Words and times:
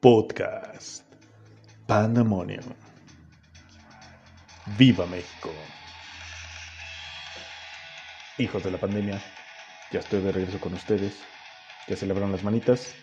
Podcast 0.00 1.04
Pandemonium. 1.86 2.64
Viva 4.78 5.04
México. 5.04 5.50
Hijos 8.38 8.64
de 8.64 8.70
la 8.70 8.78
pandemia, 8.78 9.20
ya 9.92 10.00
estoy 10.00 10.22
de 10.22 10.32
regreso 10.32 10.58
con 10.58 10.72
ustedes. 10.72 11.20
¿Ya 11.86 11.96
celebraron 11.96 12.32
las 12.32 12.42
manitas? 12.42 12.94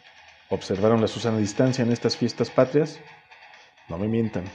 ¿Observaron 0.50 1.00
la 1.00 1.08
Susana 1.08 1.38
distancia 1.38 1.84
en 1.84 1.92
estas 1.92 2.18
fiestas 2.18 2.50
patrias? 2.50 3.00
No 3.90 4.00
me 4.00 4.08
mientan. 4.08 4.46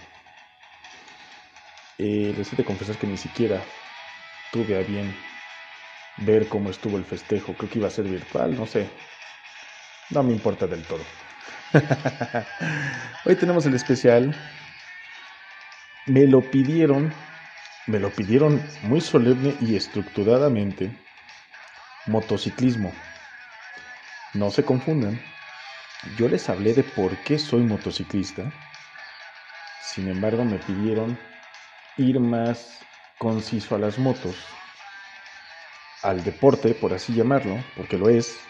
Eh, 1.99 2.35
les 2.37 2.53
he 2.53 2.57
de 2.57 2.65
confesar 2.65 2.97
que 2.97 3.07
ni 3.07 3.19
siquiera 3.19 3.63
tuve 4.51 4.77
a 4.77 4.83
bien 4.83 5.17
ver 6.17 6.49
cómo 6.49 6.71
estuvo 6.71 6.97
el 6.97 7.05
festejo. 7.05 7.55
Creo 7.55 7.71
que 7.71 7.79
iba 7.79 7.87
a 7.87 7.93
ser 7.93 8.07
virtual, 8.07 8.57
no 8.57 8.67
sé. 8.67 8.91
No 10.11 10.25
me 10.25 10.33
importa 10.33 10.67
del 10.67 10.83
todo. 10.83 11.05
Hoy 13.25 13.37
tenemos 13.37 13.67
el 13.67 13.75
especial. 13.75 14.35
Me 16.07 16.27
lo 16.27 16.51
pidieron, 16.51 17.13
me 17.87 17.99
lo 17.99 18.11
pidieron 18.11 18.63
muy 18.83 19.01
solemne 19.01 19.57
y 19.61 19.77
estructuradamente. 19.77 20.91
Motociclismo. 22.07 22.93
No 24.35 24.51
se 24.51 24.65
confundan. 24.65 25.21
Yo 26.17 26.29
les 26.29 26.49
hablé 26.49 26.75
de 26.75 26.83
por 26.83 27.17
qué 27.23 27.39
soy 27.39 27.63
motociclista. 27.63 28.53
Sin 29.81 30.09
embargo, 30.09 30.45
me 30.45 30.59
pidieron 30.59 31.19
ir 31.97 32.19
más 32.19 32.81
conciso 33.19 33.77
a 33.77 33.79
las 33.79 33.99
motos, 33.99 34.37
al 36.03 36.25
deporte, 36.25 36.75
por 36.75 36.93
así 36.93 37.15
llamarlo, 37.15 37.63
porque 37.77 37.97
lo 37.99 38.09
es, 38.09 38.41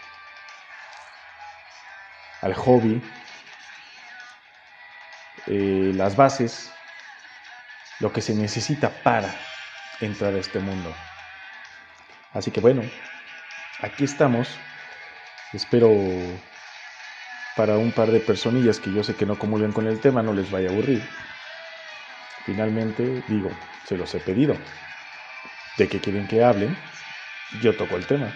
al 2.43 2.53
hobby, 2.53 3.01
eh, 5.47 5.91
las 5.95 6.15
bases, 6.17 6.71
lo 7.99 8.11
que 8.11 8.21
se 8.21 8.35
necesita 8.35 8.89
para 8.89 9.33
entrar 10.01 10.33
a 10.33 10.39
este 10.39 10.59
mundo. 10.59 10.93
Así 12.33 12.51
que 12.51 12.59
bueno, 12.59 12.83
aquí 13.81 14.03
estamos. 14.03 14.49
Espero 15.53 15.89
para 17.55 17.77
un 17.77 17.91
par 17.91 18.11
de 18.11 18.19
personillas 18.19 18.79
que 18.79 18.91
yo 18.91 19.03
sé 19.03 19.15
que 19.15 19.25
no 19.25 19.39
comulgan 19.39 19.71
con 19.71 19.87
el 19.87 20.01
tema 20.01 20.21
no 20.21 20.33
les 20.33 20.51
vaya 20.51 20.69
a 20.69 20.71
aburrir. 20.73 21.07
Finalmente, 22.45 23.23
digo, 23.29 23.51
se 23.85 23.95
los 23.95 24.13
he 24.15 24.19
pedido. 24.19 24.57
¿De 25.77 25.87
qué 25.87 26.01
quieren 26.01 26.27
que 26.27 26.43
hablen? 26.43 26.77
Yo 27.61 27.73
toco 27.77 27.95
el 27.95 28.05
tema. 28.05 28.33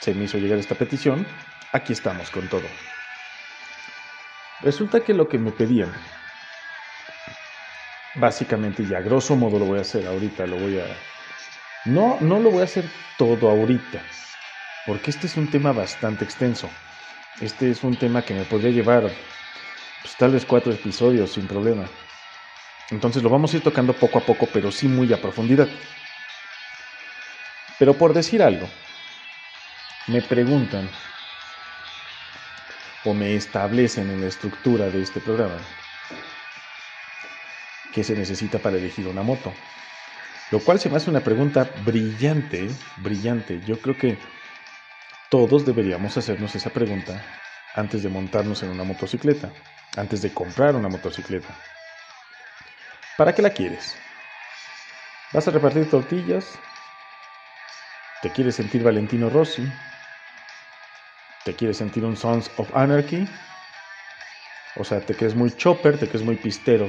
Se 0.00 0.14
me 0.14 0.24
hizo 0.24 0.38
llegar 0.38 0.58
esta 0.58 0.76
petición. 0.76 1.26
Aquí 1.72 1.92
estamos 1.92 2.30
con 2.30 2.48
todo. 2.48 2.66
Resulta 4.62 5.00
que 5.00 5.12
lo 5.12 5.28
que 5.28 5.38
me 5.38 5.50
pedían, 5.50 5.92
básicamente 8.14 8.86
ya 8.86 9.00
grosso 9.00 9.34
modo 9.34 9.58
lo 9.58 9.64
voy 9.64 9.78
a 9.78 9.82
hacer 9.82 10.06
ahorita, 10.06 10.46
lo 10.46 10.56
voy 10.56 10.78
a... 10.78 10.86
No, 11.84 12.18
no 12.20 12.38
lo 12.38 12.50
voy 12.52 12.60
a 12.60 12.64
hacer 12.64 12.84
todo 13.18 13.50
ahorita, 13.50 14.00
porque 14.86 15.10
este 15.10 15.26
es 15.26 15.36
un 15.36 15.50
tema 15.50 15.72
bastante 15.72 16.24
extenso. 16.24 16.70
Este 17.40 17.70
es 17.70 17.82
un 17.82 17.96
tema 17.96 18.22
que 18.22 18.34
me 18.34 18.44
podría 18.44 18.70
llevar 18.70 19.10
pues, 20.02 20.16
tal 20.16 20.30
vez 20.30 20.44
cuatro 20.46 20.72
episodios 20.72 21.32
sin 21.32 21.48
problema. 21.48 21.84
Entonces 22.90 23.20
lo 23.20 23.30
vamos 23.30 23.52
a 23.52 23.56
ir 23.56 23.64
tocando 23.64 23.94
poco 23.94 24.18
a 24.18 24.22
poco, 24.22 24.46
pero 24.52 24.70
sí 24.70 24.86
muy 24.86 25.12
a 25.12 25.20
profundidad. 25.20 25.66
Pero 27.80 27.94
por 27.94 28.12
decir 28.12 28.42
algo, 28.42 28.68
me 30.06 30.22
preguntan 30.22 30.88
o 33.04 33.14
me 33.14 33.34
establecen 33.34 34.10
en 34.10 34.20
la 34.20 34.28
estructura 34.28 34.90
de 34.90 35.02
este 35.02 35.20
programa 35.20 35.58
qué 37.92 38.02
se 38.02 38.14
necesita 38.14 38.58
para 38.58 38.78
elegir 38.78 39.06
una 39.06 39.22
moto. 39.22 39.52
Lo 40.50 40.60
cual 40.60 40.78
se 40.78 40.90
me 40.90 40.96
hace 40.96 41.10
una 41.10 41.20
pregunta 41.20 41.70
brillante, 41.84 42.68
brillante. 42.98 43.60
Yo 43.66 43.78
creo 43.80 43.96
que 43.96 44.18
todos 45.30 45.64
deberíamos 45.64 46.16
hacernos 46.16 46.54
esa 46.54 46.70
pregunta 46.70 47.22
antes 47.74 48.02
de 48.02 48.08
montarnos 48.08 48.62
en 48.62 48.70
una 48.70 48.84
motocicleta, 48.84 49.50
antes 49.96 50.20
de 50.22 50.32
comprar 50.32 50.76
una 50.76 50.88
motocicleta. 50.88 51.54
¿Para 53.16 53.34
qué 53.34 53.42
la 53.42 53.50
quieres? 53.50 53.96
¿Vas 55.32 55.48
a 55.48 55.50
repartir 55.50 55.88
tortillas? 55.88 56.58
¿Te 58.20 58.30
quieres 58.30 58.56
sentir 58.56 58.82
Valentino 58.82 59.30
Rossi? 59.30 59.66
¿Te 61.44 61.54
quieres 61.54 61.76
sentir 61.76 62.04
un 62.04 62.16
Sons 62.16 62.50
of 62.56 62.74
Anarchy? 62.74 63.28
O 64.76 64.84
sea, 64.84 65.00
te 65.00 65.14
crees 65.14 65.34
muy 65.34 65.50
chopper, 65.50 65.98
te 65.98 66.08
crees 66.08 66.24
muy 66.24 66.36
pistero. 66.36 66.86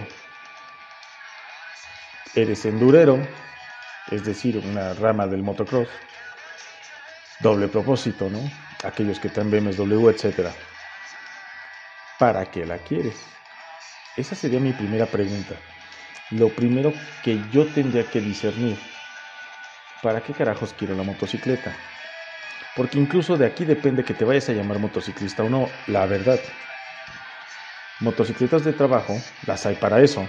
Eres 2.36 2.66
endurero, 2.66 3.28
es 4.12 4.24
decir, 4.26 4.58
una 4.58 4.94
rama 4.94 5.28
del 5.28 5.44
motocross 5.44 5.90
doble 7.40 7.68
propósito, 7.68 8.30
¿no? 8.30 8.40
Aquellos 8.84 9.20
que 9.20 9.28
están 9.28 9.50
BMW, 9.50 10.10
etc. 10.10 10.50
¿Para 12.20 12.46
qué 12.46 12.66
la 12.66 12.78
quieres? 12.78 13.16
Esa 14.16 14.36
sería 14.36 14.60
mi 14.60 14.72
primera 14.72 15.08
pregunta. 15.08 15.56
Lo 16.32 16.50
primero 16.50 16.94
que 17.24 17.38
yo 17.52 17.66
tendría 17.66 18.10
que 18.10 18.22
discernir, 18.22 18.80
¿para 20.02 20.22
qué 20.22 20.34
carajos 20.34 20.74
quiero 20.74 20.96
la 20.96 21.04
motocicleta? 21.04 21.76
Porque 22.76 22.98
incluso 22.98 23.38
de 23.38 23.46
aquí 23.46 23.66
depende 23.66 24.04
que 24.04 24.14
te 24.14 24.26
vayas 24.26 24.50
a 24.50 24.54
llamar 24.54 24.80
motociclista 24.80 25.44
o 25.44 25.50
no, 25.50 25.70
la 25.88 26.06
verdad. 26.06 26.40
Motocicletas 28.00 28.64
de 28.64 28.74
trabajo, 28.74 29.16
las 29.46 29.66
hay 29.66 29.76
para 29.76 30.02
eso. 30.02 30.28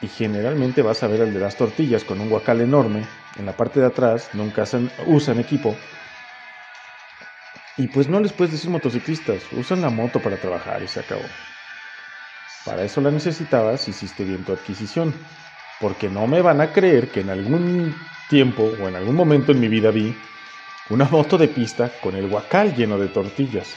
Y 0.00 0.08
generalmente 0.08 0.82
vas 0.82 1.02
a 1.02 1.08
ver 1.08 1.22
al 1.22 1.32
de 1.32 1.40
las 1.40 1.56
tortillas 1.56 2.04
con 2.04 2.20
un 2.20 2.28
guacal 2.28 2.60
enorme 2.60 3.06
en 3.38 3.46
la 3.46 3.52
parte 3.52 3.80
de 3.80 3.86
atrás, 3.86 4.30
nunca 4.34 4.64
usan 5.06 5.40
equipo. 5.40 5.74
Y 7.76 7.88
pues 7.88 8.08
no 8.08 8.20
les 8.20 8.32
puedes 8.32 8.52
decir 8.52 8.70
motociclistas, 8.70 9.42
usan 9.52 9.80
la 9.80 9.90
moto 9.90 10.20
para 10.20 10.36
trabajar 10.36 10.82
y 10.82 10.88
se 10.88 11.00
acabó. 11.00 11.24
Para 12.64 12.84
eso 12.84 13.00
la 13.00 13.10
necesitabas, 13.10 13.88
hiciste 13.88 14.24
bien 14.24 14.44
tu 14.44 14.52
adquisición. 14.52 15.14
Porque 15.80 16.08
no 16.08 16.26
me 16.26 16.40
van 16.40 16.60
a 16.60 16.72
creer 16.72 17.10
que 17.10 17.20
en 17.20 17.30
algún 17.30 17.94
tiempo 18.28 18.62
o 18.62 18.88
en 18.88 18.94
algún 18.94 19.16
momento 19.16 19.52
en 19.52 19.60
mi 19.60 19.68
vida 19.68 19.90
vi 19.90 20.16
una 20.90 21.06
moto 21.06 21.38
de 21.38 21.48
pista 21.48 21.90
con 22.02 22.14
el 22.14 22.28
guacal 22.28 22.74
lleno 22.74 22.98
de 22.98 23.08
tortillas. 23.08 23.76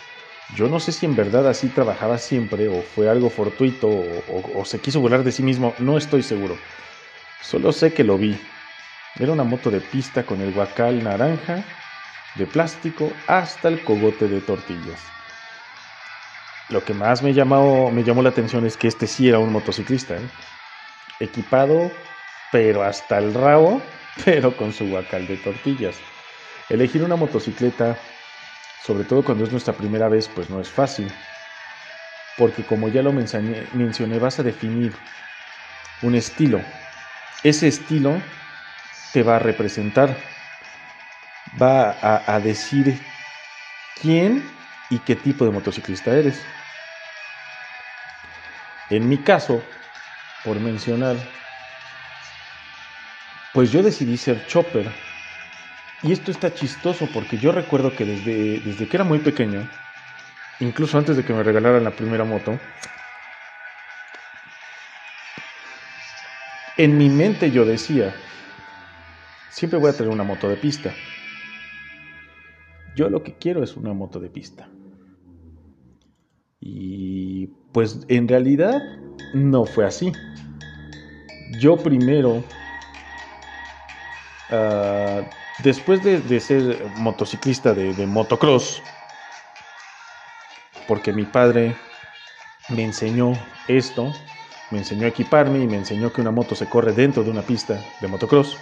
Yo 0.55 0.67
no 0.67 0.79
sé 0.79 0.91
si 0.91 1.05
en 1.05 1.15
verdad 1.15 1.47
así 1.47 1.69
trabajaba 1.69 2.17
siempre 2.17 2.67
o 2.67 2.81
fue 2.81 3.09
algo 3.09 3.29
fortuito 3.29 3.87
o, 3.87 4.65
se 4.65 4.79
quiso 4.79 4.99
volar 4.99 5.23
de 5.23 5.31
sí 5.31 5.43
mismo, 5.43 5.73
no 5.79 5.97
estoy 5.97 6.21
seguro. 6.21 6.57
Solo 7.41 7.71
sé 7.71 7.93
que 7.93 8.03
lo 8.03 8.17
vi 8.17 8.37
era 9.19 9.31
una 9.31 9.43
moto 9.43 9.71
de 9.71 9.81
pista 9.81 10.23
con 10.23 10.41
el 10.41 10.53
guacal 10.53 11.03
naranja, 11.03 11.63
de 12.35 12.45
plástico, 12.45 13.11
hasta 13.25 13.67
el 13.67 13.83
cogote 13.83 14.27
de 14.27 14.41
tortillas. 14.41 15.01
Lo 16.69 16.83
que 16.83 16.93
más 16.93 17.23
me 17.23 17.33
llamó, 17.33 17.89
me 17.89 18.03
llamó 18.03 18.21
la 18.21 18.29
atención 18.29 18.65
es 18.65 18.77
que 18.77 18.87
este 18.87 19.07
sí 19.07 19.27
era 19.27 19.39
un 19.39 19.51
motociclista, 19.51 20.17
¿eh? 20.17 20.29
equipado, 21.19 21.91
pero 22.51 22.83
hasta 22.83 23.17
el 23.17 23.33
rabo, 23.33 23.81
pero 24.25 24.55
con 24.55 24.71
su 24.71 24.87
guacal 24.87 25.25
de 25.25 25.37
tortillas. 25.37 25.97
Elegir 26.69 27.03
una 27.03 27.15
motocicleta, 27.15 27.97
sobre 28.83 29.05
todo 29.05 29.23
cuando 29.23 29.45
es 29.45 29.51
nuestra 29.51 29.73
primera 29.73 30.09
vez, 30.09 30.27
pues 30.27 30.49
no 30.49 30.59
es 30.59 30.69
fácil, 30.69 31.11
porque 32.37 32.63
como 32.63 32.89
ya 32.89 33.01
lo 33.01 33.13
mencioné, 33.13 34.19
vas 34.19 34.39
a 34.39 34.43
definir 34.43 34.93
un 36.01 36.15
estilo. 36.15 36.61
Ese 37.43 37.67
estilo 37.67 38.21
te 39.13 39.23
va 39.23 39.37
a 39.37 39.39
representar, 39.39 40.17
va 41.61 41.95
a, 42.01 42.39
decir 42.41 43.01
quién 44.01 44.43
y 44.89 44.99
qué 44.99 45.15
tipo 45.15 45.45
de 45.45 45.51
motociclista 45.51 46.15
eres. 46.15 46.45
En 48.89 49.07
mi 49.07 49.17
caso, 49.23 49.63
por 50.43 50.59
mencionar, 50.59 51.17
pues 53.53 53.71
yo 53.71 53.81
decidí 53.81 54.17
ser 54.17 54.45
chopper. 54.45 55.06
Y 56.03 56.11
esto 56.11 56.31
está 56.31 56.53
chistoso 56.53 57.07
porque 57.11 57.37
yo 57.37 57.51
recuerdo 57.51 57.95
que 57.95 58.05
desde, 58.05 58.59
desde 58.59 58.87
que 58.87 58.97
era 58.97 59.03
muy 59.03 59.19
pequeño, 59.19 59.67
incluso 60.59 60.97
antes 60.97 61.17
de 61.17 61.23
que 61.23 61.33
me 61.33 61.43
regalaran 61.43 61.83
la 61.83 61.95
primera 61.95 62.23
moto, 62.23 62.59
en 66.77 66.97
mi 66.97 67.09
mente 67.09 67.49
yo 67.49 67.65
decía, 67.65 68.13
siempre 69.49 69.79
voy 69.79 69.89
a 69.89 69.97
tener 69.97 70.11
una 70.11 70.23
moto 70.23 70.47
de 70.47 70.57
pista. 70.57 70.93
Yo 72.95 73.09
lo 73.09 73.23
que 73.23 73.33
quiero 73.33 73.63
es 73.63 73.75
una 73.75 73.93
moto 73.93 74.19
de 74.19 74.29
pista. 74.29 74.69
Y 76.59 77.47
pues 77.71 78.05
en 78.07 78.27
realidad 78.27 78.81
no 79.33 79.65
fue 79.65 79.85
así. 79.85 80.11
Yo 81.59 81.77
primero, 81.77 82.43
ah, 84.51 85.21
después 85.59 86.03
de, 86.03 86.39
ser 86.39 86.85
motociclista 86.95 87.73
de, 87.73 87.93
de 87.93 88.05
motocross, 88.05 88.81
porque 90.87 91.11
mi 91.13 91.25
padre 91.25 91.75
me 92.69 92.83
enseñó 92.83 93.33
esto, 93.67 94.13
me 94.71 94.79
enseñó 94.79 95.05
a 95.05 95.09
equiparme 95.09 95.59
y 95.59 95.67
me 95.67 95.77
enseñó 95.77 96.11
que 96.11 96.21
una 96.21 96.31
moto 96.31 96.55
se 96.55 96.67
corre 96.67 96.93
dentro 96.93 97.23
de 97.23 97.31
una 97.31 97.41
pista 97.41 97.79
de 97.99 98.07
motocross. 98.07 98.57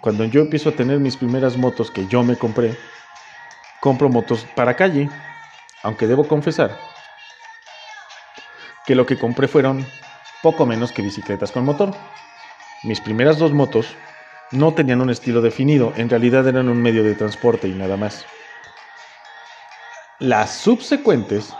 Cuando 0.00 0.24
yo 0.24 0.40
empiezo 0.40 0.68
a 0.68 0.72
tener 0.72 0.98
mis 1.00 1.16
primeras 1.16 1.56
motos 1.56 1.90
que 1.90 2.06
yo 2.06 2.22
me 2.22 2.36
compré, 2.36 2.78
compro 3.80 4.08
motos 4.08 4.46
para 4.54 4.74
calle, 4.74 5.08
aunque 5.82 6.06
debo 6.06 6.26
confesar 6.26 6.78
que 8.86 8.94
lo 8.94 9.06
que 9.06 9.18
compré 9.18 9.48
fueron 9.48 9.86
poco 10.42 10.64
menos 10.66 10.92
que 10.92 11.02
bicicletas 11.02 11.52
con 11.52 11.64
motor. 11.64 11.94
Mis 12.84 13.00
primeras 13.00 13.38
dos 13.38 13.52
motos 13.52 13.94
no 14.52 14.72
tenían 14.72 15.00
un 15.00 15.10
estilo 15.10 15.40
definido, 15.40 15.92
en 15.96 16.08
realidad 16.08 16.46
eran 16.46 16.68
un 16.68 16.80
medio 16.80 17.04
de 17.04 17.14
transporte 17.14 17.68
y 17.68 17.72
nada 17.72 17.96
más. 17.96 18.24
Las 20.18 20.52
subsecuentes, 20.52 21.54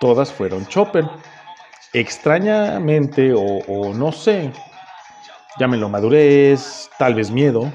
todas 0.00 0.32
fueron 0.32 0.66
chopper. 0.66 1.04
Extrañamente, 1.92 3.32
o, 3.34 3.92
no 3.94 4.12
sé, 4.12 4.50
llámenlo 5.58 5.88
madurez, 5.88 6.90
tal 6.98 7.14
vez 7.14 7.30
miedo, 7.30 7.72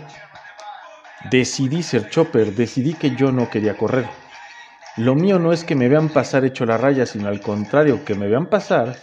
decidí 1.29 1.83
ser 1.83 2.09
chopper, 2.09 2.53
decidí 2.53 2.93
que 2.93 3.15
yo 3.15 3.31
no 3.31 3.49
quería 3.49 3.77
correr. 3.77 4.07
Lo 4.97 5.15
mío 5.15 5.39
no 5.39 5.53
es 5.53 5.63
que 5.63 5.75
me 5.75 5.87
vean 5.87 6.09
pasar 6.09 6.43
hecho 6.43 6.65
la 6.65 6.77
raya, 6.77 7.05
sino 7.05 7.29
al 7.29 7.39
contrario, 7.39 8.03
que 8.03 8.15
me 8.15 8.27
vean 8.27 8.47
pasar 8.47 8.97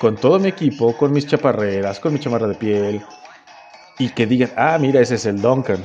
con 0.00 0.16
todo 0.16 0.38
mi 0.38 0.48
equipo, 0.48 0.96
con 0.96 1.12
mis 1.12 1.26
chaparreras, 1.26 2.00
con 2.00 2.12
mi 2.12 2.18
chamarra 2.18 2.48
de 2.48 2.54
piel, 2.54 3.04
y 3.98 4.10
que 4.10 4.26
digan, 4.26 4.50
ah, 4.56 4.78
mira, 4.78 5.00
ese 5.00 5.16
es 5.16 5.26
el 5.26 5.40
Duncan. 5.40 5.84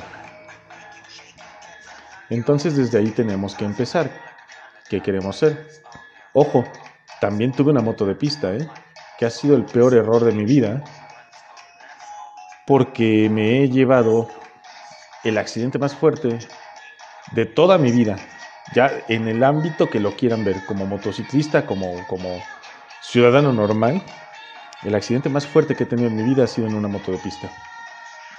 Entonces 2.29 2.75
desde 2.75 2.99
ahí 2.99 3.09
tenemos 3.11 3.55
que 3.55 3.65
empezar. 3.65 4.11
¿Qué 4.89 5.01
queremos 5.01 5.37
ser? 5.37 5.67
Ojo, 6.33 6.63
también 7.19 7.51
tuve 7.51 7.71
una 7.71 7.81
moto 7.81 8.05
de 8.05 8.15
pista, 8.15 8.53
¿eh? 8.53 8.67
que 9.17 9.25
ha 9.25 9.29
sido 9.29 9.55
el 9.55 9.65
peor 9.65 9.93
error 9.93 10.23
de 10.23 10.31
mi 10.31 10.45
vida, 10.45 10.83
porque 12.65 13.29
me 13.29 13.63
he 13.63 13.69
llevado 13.69 14.29
el 15.23 15.37
accidente 15.37 15.79
más 15.79 15.95
fuerte 15.95 16.39
de 17.31 17.45
toda 17.45 17.77
mi 17.77 17.91
vida 17.91 18.17
ya 18.73 18.91
en 19.07 19.27
el 19.27 19.43
ámbito 19.43 19.89
que 19.89 19.99
lo 19.99 20.15
quieran 20.15 20.43
ver, 20.43 20.65
como 20.65 20.85
motociclista, 20.85 21.65
como, 21.65 22.05
como 22.07 22.41
ciudadano 23.01 23.51
normal, 23.51 24.01
el 24.83 24.95
accidente 24.95 25.29
más 25.29 25.45
fuerte 25.45 25.75
que 25.75 25.83
he 25.83 25.87
tenido 25.87 26.09
en 26.09 26.15
mi 26.15 26.23
vida 26.23 26.45
ha 26.45 26.47
sido 26.47 26.67
en 26.67 26.75
una 26.75 26.87
moto 26.87 27.11
de 27.11 27.17
pista. 27.17 27.51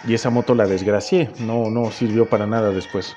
Y 0.06 0.14
esa 0.14 0.30
moto 0.30 0.54
la 0.54 0.66
desgracié, 0.66 1.30
no, 1.38 1.70
no 1.70 1.90
sirvió 1.90 2.28
para 2.28 2.46
nada 2.46 2.70
después. 2.70 3.16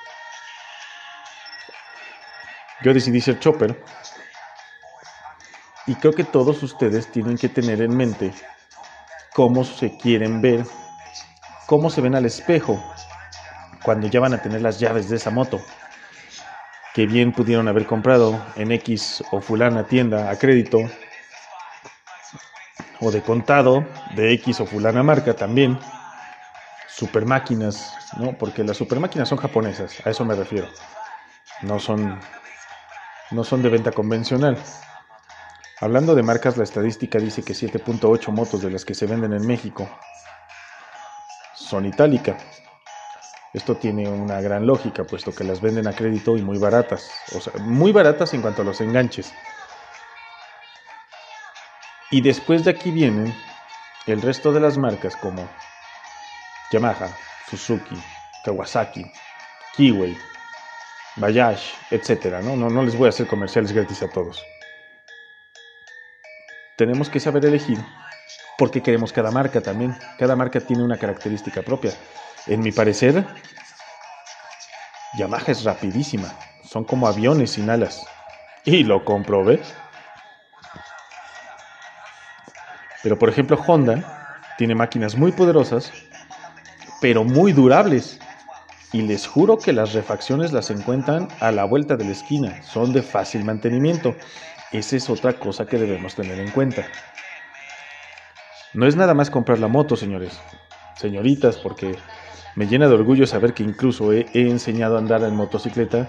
Yo 2.84 2.94
decidí 2.94 3.20
ser 3.20 3.40
chopper 3.40 3.84
y 5.88 5.96
creo 5.96 6.14
que 6.14 6.24
todos 6.24 6.62
ustedes 6.64 7.12
tienen 7.12 7.38
que 7.38 7.50
tener 7.50 7.82
en 7.82 7.96
mente 7.96 8.34
cómo 9.34 9.64
se 9.64 9.98
quieren 9.98 10.42
ver, 10.42 10.66
cómo 11.66 11.90
se 11.90 12.02
ven 12.02 12.16
al 12.16 12.26
espejo 12.26 12.84
cuando 13.84 14.08
ya 14.08 14.20
van 14.20 14.34
a 14.34 14.42
tener 14.42 14.62
las 14.62 14.80
llaves 14.80 15.10
de 15.10 15.16
esa 15.16 15.32
moto 15.32 15.60
que 16.94 17.06
bien 17.06 17.32
pudieron 17.32 17.68
haber 17.68 17.86
comprado 17.86 18.44
en 18.56 18.72
X 18.72 19.24
o 19.32 19.40
fulana 19.40 19.84
tienda 19.86 20.30
a 20.30 20.36
crédito 20.38 20.80
o 23.00 23.12
de 23.12 23.22
contado 23.22 23.86
de 24.16 24.34
X 24.34 24.62
o 24.62 24.66
fulana 24.66 25.04
marca 25.04 25.36
también. 25.36 25.80
Super 26.98 27.28
máquinas, 27.28 27.94
¿no? 28.18 28.36
Porque 28.40 28.64
las 28.64 28.76
super 28.76 29.00
máquinas 29.00 29.30
son 29.30 29.38
japonesas, 29.38 30.02
a 30.04 30.10
eso 30.10 30.26
me 30.26 30.34
refiero. 30.34 30.68
No 31.62 31.78
son 31.78 32.20
no 33.30 33.44
son 33.44 33.62
de 33.62 33.70
venta 33.70 33.92
convencional. 33.92 34.58
Hablando 35.80 36.16
de 36.16 36.24
marcas, 36.24 36.58
la 36.58 36.64
estadística 36.64 37.20
dice 37.20 37.44
que 37.44 37.54
7.8 37.54 38.32
motos 38.32 38.64
de 38.64 38.72
las 38.72 38.84
que 38.84 38.96
se 38.96 39.06
venden 39.06 39.34
en 39.34 39.46
México 39.46 39.88
son 41.54 41.86
itálica. 41.86 42.36
Esto 43.54 43.76
tiene 43.76 44.10
una 44.10 44.42
gran 44.42 44.66
lógica, 44.66 45.04
puesto 45.04 45.36
que 45.36 45.44
las 45.44 45.62
venden 45.62 45.88
a 45.88 45.94
crédito 45.94 46.36
y 46.36 46.42
muy 46.42 46.58
baratas, 46.58 47.12
o 47.36 47.40
sea, 47.40 47.54
muy 47.60 47.92
baratas 47.92 48.34
en 48.34 48.42
cuanto 48.42 48.64
a 48.64 48.66
los 48.66 48.82
enganches. 48.82 49.32
Y 52.10 52.22
después 52.22 52.64
de 52.64 52.72
aquí 52.72 52.90
vienen 52.90 53.36
el 54.08 54.22
resto 54.22 54.52
de 54.52 54.62
las 54.62 54.78
marcas 54.78 55.16
como 55.16 55.48
Yamaha, 56.72 57.10
Suzuki, 57.50 57.96
Kawasaki, 58.44 59.10
Kiwi, 59.76 60.18
Bayash, 61.16 61.74
etc. 61.92 62.42
¿no? 62.44 62.56
No, 62.56 62.70
no 62.70 62.84
les 62.84 62.96
voy 62.96 63.08
a 63.08 63.10
hacer 63.10 63.28
comerciales 63.28 63.72
gratis 63.72 64.04
a 64.04 64.10
todos. 64.10 64.44
Tenemos 66.78 67.10
que 67.10 67.20
saber 67.20 67.46
elegir 67.46 67.80
porque 68.58 68.82
queremos 68.82 69.14
cada 69.14 69.32
marca 69.32 69.62
también. 69.62 69.96
Cada 70.18 70.36
marca 70.36 70.60
tiene 70.60 70.84
una 70.84 70.98
característica 70.98 71.62
propia. 71.62 71.94
En 72.48 72.62
mi 72.62 72.72
parecer, 72.72 73.26
Yamaha 75.18 75.52
es 75.52 75.64
rapidísima. 75.64 76.34
Son 76.64 76.84
como 76.84 77.08
aviones 77.08 77.52
sin 77.52 77.70
alas. 77.70 78.06
Y 78.66 78.84
lo 78.84 79.06
comprobé. 79.06 79.62
Pero 83.04 83.18
por 83.18 83.30
ejemplo 83.30 83.58
Honda 83.66 84.44
tiene 84.58 84.76
máquinas 84.76 85.16
muy 85.16 85.32
poderosas, 85.32 85.92
pero 87.02 87.24
muy 87.24 87.54
durables. 87.54 88.20
Y 88.94 89.02
les 89.02 89.28
juro 89.28 89.58
que 89.58 89.74
las 89.74 89.94
refacciones 89.94 90.54
las 90.54 90.70
encuentran 90.70 91.28
a 91.42 91.52
la 91.52 91.66
vuelta 91.66 91.98
de 91.98 92.06
la 92.06 92.12
esquina. 92.12 92.64
Son 92.64 92.94
de 92.94 93.02
fácil 93.02 93.44
mantenimiento. 93.44 94.16
Esa 94.72 94.96
es 94.96 95.10
otra 95.10 95.34
cosa 95.34 95.66
que 95.66 95.78
debemos 95.78 96.16
tener 96.16 96.40
en 96.40 96.52
cuenta. 96.52 96.86
No 98.74 98.86
es 98.86 98.96
nada 98.96 99.14
más 99.14 99.30
comprar 99.30 99.60
la 99.60 99.68
moto, 99.68 99.96
señores. 99.96 100.40
Señoritas, 100.96 101.58
porque 101.58 101.98
me 102.56 102.66
llena 102.66 102.88
de 102.88 102.96
orgullo 102.96 103.28
saber 103.28 103.54
que 103.54 103.64
incluso 103.64 104.14
he, 104.14 104.26
enseñado 104.34 104.96
a 104.96 105.00
andar 105.00 105.22
en 105.24 105.36
motocicleta 105.36 106.08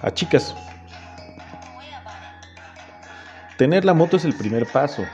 a 0.00 0.12
chicas. 0.12 0.54
Tener 3.56 3.84
la 3.84 3.94
moto 3.94 4.16
es 4.16 4.24
el 4.24 4.34
primer 4.34 4.66
paso. 4.66 5.04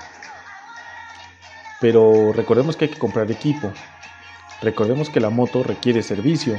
Pero 1.81 2.33
recordemos 2.33 2.77
que 2.77 2.87
hay 2.87 2.91
que 2.91 2.99
comprar 2.99 3.31
equipo. 3.31 3.73
Recordemos 4.62 5.11
que 5.11 5.20
la 5.20 5.31
moto 5.31 5.62
requiere 5.62 6.03
servicio, 6.03 6.56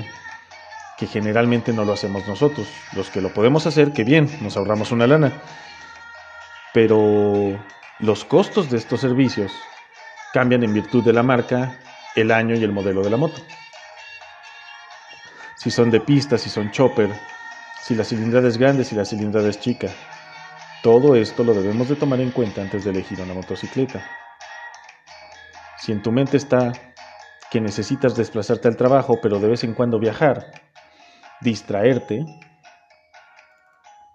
que 0.98 1.08
generalmente 1.08 1.74
no 1.74 1.86
lo 1.86 1.94
hacemos 1.94 2.28
nosotros. 2.28 2.68
Los 2.94 3.10
que 3.10 3.22
lo 3.22 3.34
podemos 3.34 3.66
hacer, 3.66 3.94
que 3.94 4.04
bien, 4.04 4.30
nos 4.42 4.58
ahorramos 4.58 4.92
una 4.92 5.08
lana. 5.08 5.42
Pero 6.74 7.58
los 8.00 8.26
costos 8.26 8.70
de 8.70 8.78
estos 8.78 9.02
servicios 9.02 9.52
cambian 10.34 10.64
en 10.64 10.74
virtud 10.74 11.04
de 11.04 11.14
la 11.14 11.24
marca, 11.24 11.80
el 12.16 12.32
año 12.32 12.56
y 12.56 12.64
el 12.64 12.72
modelo 12.72 13.02
de 13.02 13.10
la 13.10 13.18
moto 13.18 13.42
si 15.64 15.72
son 15.72 15.90
de 15.90 16.02
pista, 16.02 16.38
si 16.38 16.50
son 16.50 16.72
chopper, 16.72 17.10
si 17.82 17.96
la 17.96 18.04
cilindrada 18.04 18.50
es 18.50 18.58
grande, 18.58 18.84
si 18.84 18.96
la 18.96 19.06
cilindrada 19.06 19.48
es 19.48 19.62
chica. 19.62 19.88
Todo 20.82 21.16
esto 21.16 21.46
lo 21.46 21.54
debemos 21.54 21.88
de 21.88 21.96
tomar 21.96 22.20
en 22.20 22.32
cuenta 22.32 22.62
antes 22.62 22.84
de 22.84 22.90
elegir 22.92 23.22
una 23.22 23.34
motocicleta. 23.34 24.06
Si 25.78 25.94
en 25.94 26.02
tu 26.02 26.12
mente 26.12 26.36
está 26.36 26.74
que 27.54 27.62
necesitas 27.62 28.16
desplazarte 28.16 28.68
al 28.68 28.78
trabajo, 28.78 29.20
pero 29.22 29.38
de 29.38 29.48
vez 29.48 29.64
en 29.64 29.76
cuando 29.76 30.00
viajar, 30.00 30.52
distraerte, 31.40 32.26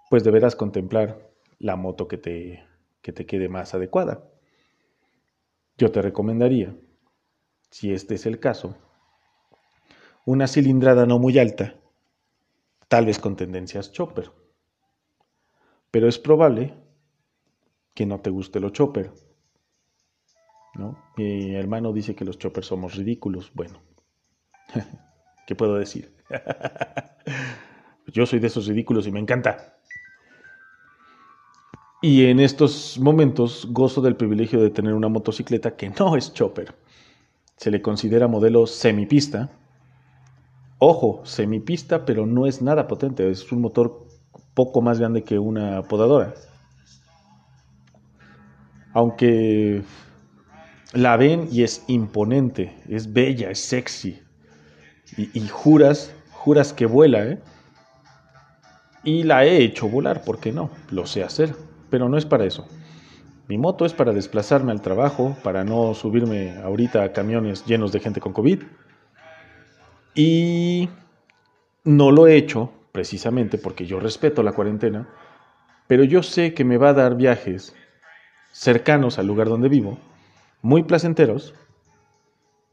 pues 0.09 0.25
deberás 0.25 0.57
contemplar 0.57 1.31
la 1.57 1.77
moto 1.77 2.05
que 2.09 2.17
te, 2.17 2.67
que 3.01 3.13
te 3.13 3.25
quede 3.25 3.47
más 3.47 3.73
adecuada. 3.73 4.25
Yo 5.77 5.89
te 5.89 6.01
recomendaría, 6.01 6.75
si 7.69 7.93
este 7.93 8.15
es 8.15 8.25
el 8.25 8.41
caso, 8.41 8.75
una 10.25 10.45
cilindrada 10.45 11.05
no 11.05 11.17
muy 11.17 11.39
alta, 11.39 11.75
tal 12.89 13.05
vez 13.05 13.19
con 13.19 13.37
tendencias 13.37 13.93
chopper. 13.93 14.33
Pero 15.91 16.09
es 16.09 16.19
probable 16.19 16.73
que 17.93 18.05
no 18.05 18.19
te 18.19 18.31
guste 18.31 18.59
lo 18.59 18.71
chopper. 18.71 19.13
¿No? 20.75 20.97
Mi 21.17 21.55
hermano 21.55 21.93
dice 21.93 22.15
que 22.15 22.25
los 22.25 22.37
choppers 22.37 22.67
somos 22.67 22.95
ridículos. 22.95 23.51
Bueno, 23.53 23.81
¿qué 25.47 25.55
puedo 25.55 25.75
decir? 25.75 26.13
Yo 28.07 28.25
soy 28.25 28.39
de 28.39 28.47
esos 28.47 28.67
ridículos 28.67 29.07
y 29.07 29.11
me 29.11 29.19
encanta. 29.19 29.77
Y 32.01 32.25
en 32.25 32.39
estos 32.39 32.97
momentos 32.99 33.67
gozo 33.69 34.01
del 34.01 34.15
privilegio 34.15 34.61
de 34.61 34.69
tener 34.69 34.93
una 34.93 35.09
motocicleta 35.09 35.75
que 35.75 35.89
no 35.89 36.15
es 36.15 36.33
chopper. 36.33 36.73
Se 37.57 37.71
le 37.71 37.81
considera 37.81 38.27
modelo 38.27 38.65
semipista 38.65 39.49
Ojo, 40.81 41.25
semipista, 41.25 42.05
pero 42.05 42.25
no 42.25 42.47
es 42.47 42.61
nada 42.61 42.87
potente. 42.87 43.29
Es 43.29 43.51
un 43.51 43.61
motor 43.61 44.07
poco 44.53 44.81
más 44.81 44.97
grande 44.97 45.25
que 45.25 45.37
una 45.37 45.81
podadora. 45.83 46.33
Aunque 48.93 49.83
la 50.93 51.17
ven 51.17 51.47
y 51.51 51.63
es 51.63 51.83
imponente, 51.87 52.75
es 52.87 53.13
bella, 53.13 53.51
es 53.51 53.59
sexy. 53.59 54.21
Y, 55.17 55.47
juras, 55.47 56.13
juras 56.31 56.71
que 56.71 56.85
vuela, 56.85 57.25
¿eh? 57.25 57.39
Y 59.03 59.23
la 59.23 59.45
he 59.45 59.63
hecho 59.63 59.89
volar, 59.89 60.23
¿por 60.23 60.39
qué 60.39 60.51
no? 60.51 60.69
Lo 60.91 61.05
sé 61.05 61.23
hacer. 61.23 61.55
pero 61.89 62.07
no 62.07 62.17
es 62.17 62.25
para 62.25 62.45
eso. 62.45 62.67
Mi 63.47 63.57
moto 63.57 63.83
es 63.83 63.93
para 63.93 64.13
desplazarme 64.13 64.71
al 64.71 64.81
trabajo, 64.81 65.35
para 65.43 65.63
no 65.63 65.95
subirme 65.95 66.57
ahorita 66.57 67.03
a 67.03 67.11
camiones 67.11 67.65
llenos 67.65 67.91
de 67.91 67.99
gente 67.99 68.19
con 68.19 68.31
COVID. 68.31 68.61
Y 70.13 70.87
no 71.83 72.11
lo 72.11 72.27
he 72.27 72.35
hecho 72.35 72.71
precisamente 72.91 73.57
porque 73.57 73.87
yo 73.87 73.99
respeto 73.99 74.43
la 74.43 74.51
cuarentena, 74.51 75.09
pero 75.87 76.03
yo 76.03 76.21
sé 76.21 76.53
que 76.53 76.63
me 76.63 76.77
va 76.77 76.89
a 76.89 76.93
dar 76.93 77.15
viajes 77.15 77.75
cercanos 78.51 79.17
al 79.17 79.25
lugar 79.25 79.49
donde 79.49 79.69
vivo, 79.69 79.97
muy 80.61 80.83
placenteros, 80.83 81.53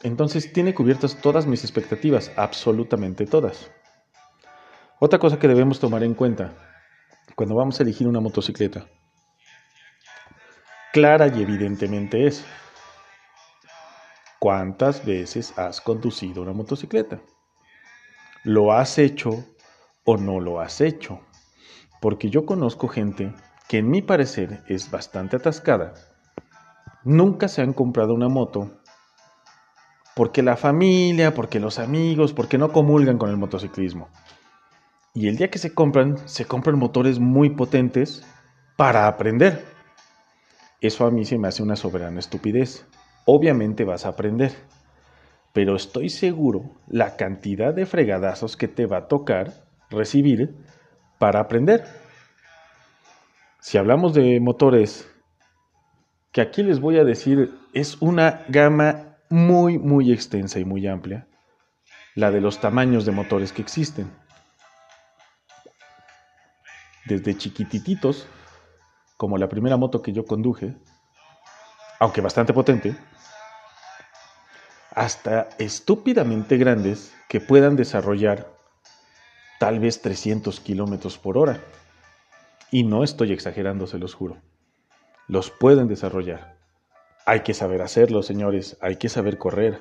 entonces 0.02 0.52
tiene 0.52 0.74
cubiertas 0.74 1.20
todas 1.20 1.46
mis 1.46 1.62
expectativas, 1.64 2.30
absolutamente 2.36 3.26
todas. 3.26 3.70
Otra 4.98 5.18
cosa 5.18 5.38
que 5.38 5.48
debemos 5.48 5.78
tomar 5.78 6.02
en 6.02 6.14
cuenta 6.14 6.54
cuando 7.34 7.54
vamos 7.54 7.78
a 7.78 7.82
elegir 7.82 8.06
una 8.06 8.20
motocicleta, 8.20 8.86
clara 10.92 11.28
y 11.28 11.42
evidentemente 11.42 12.26
es, 12.26 12.44
¿cuántas 14.38 15.04
veces 15.04 15.52
has 15.58 15.80
conducido 15.80 16.42
una 16.42 16.52
motocicleta? 16.52 17.20
¿Lo 18.44 18.72
has 18.72 18.98
hecho 18.98 19.44
o 20.04 20.16
no 20.16 20.40
lo 20.40 20.60
has 20.60 20.80
hecho? 20.80 21.20
Porque 22.00 22.30
yo 22.30 22.46
conozco 22.46 22.88
gente 22.88 23.34
que 23.68 23.78
en 23.78 23.90
mi 23.90 24.00
parecer 24.00 24.62
es 24.68 24.90
bastante 24.90 25.36
atascada. 25.36 25.92
Nunca 27.06 27.46
se 27.46 27.62
han 27.62 27.72
comprado 27.72 28.12
una 28.14 28.28
moto 28.28 28.68
porque 30.16 30.42
la 30.42 30.56
familia, 30.56 31.34
porque 31.34 31.60
los 31.60 31.78
amigos, 31.78 32.32
porque 32.32 32.58
no 32.58 32.72
comulgan 32.72 33.16
con 33.16 33.30
el 33.30 33.36
motociclismo. 33.36 34.08
Y 35.14 35.28
el 35.28 35.36
día 35.36 35.48
que 35.48 35.60
se 35.60 35.72
compran, 35.72 36.18
se 36.26 36.46
compran 36.46 36.80
motores 36.80 37.20
muy 37.20 37.50
potentes 37.50 38.26
para 38.76 39.06
aprender. 39.06 39.64
Eso 40.80 41.06
a 41.06 41.12
mí 41.12 41.24
se 41.24 41.38
me 41.38 41.46
hace 41.46 41.62
una 41.62 41.76
soberana 41.76 42.18
estupidez. 42.18 42.84
Obviamente 43.24 43.84
vas 43.84 44.04
a 44.04 44.08
aprender, 44.08 44.50
pero 45.52 45.76
estoy 45.76 46.08
seguro 46.08 46.72
la 46.88 47.14
cantidad 47.14 47.72
de 47.72 47.86
fregadazos 47.86 48.56
que 48.56 48.66
te 48.66 48.86
va 48.86 48.98
a 48.98 49.06
tocar 49.06 49.52
recibir 49.90 50.56
para 51.20 51.38
aprender. 51.38 51.84
Si 53.60 53.78
hablamos 53.78 54.12
de 54.12 54.40
motores, 54.40 55.08
que 56.36 56.42
aquí 56.42 56.62
les 56.62 56.80
voy 56.80 56.98
a 56.98 57.04
decir, 57.04 57.58
es 57.72 57.96
una 58.02 58.44
gama 58.48 59.16
muy, 59.30 59.78
muy 59.78 60.12
extensa 60.12 60.58
y 60.58 60.66
muy 60.66 60.86
amplia, 60.86 61.26
la 62.14 62.30
de 62.30 62.42
los 62.42 62.60
tamaños 62.60 63.06
de 63.06 63.12
motores 63.12 63.54
que 63.54 63.62
existen. 63.62 64.12
Desde 67.06 67.38
chiquititos, 67.38 68.28
como 69.16 69.38
la 69.38 69.48
primera 69.48 69.78
moto 69.78 70.02
que 70.02 70.12
yo 70.12 70.26
conduje, 70.26 70.76
aunque 72.00 72.20
bastante 72.20 72.52
potente, 72.52 72.94
hasta 74.90 75.48
estúpidamente 75.56 76.58
grandes 76.58 77.14
que 77.30 77.40
puedan 77.40 77.76
desarrollar 77.76 78.54
tal 79.58 79.80
vez 79.80 80.02
300 80.02 80.60
kilómetros 80.60 81.16
por 81.16 81.38
hora. 81.38 81.62
Y 82.70 82.84
no 82.84 83.04
estoy 83.04 83.32
exagerando, 83.32 83.86
se 83.86 83.96
los 83.96 84.12
juro. 84.12 84.42
Los 85.28 85.50
pueden 85.50 85.88
desarrollar. 85.88 86.56
Hay 87.24 87.40
que 87.40 87.54
saber 87.54 87.82
hacerlo, 87.82 88.22
señores, 88.22 88.76
hay 88.80 88.96
que 88.96 89.08
saber 89.08 89.38
correr. 89.38 89.80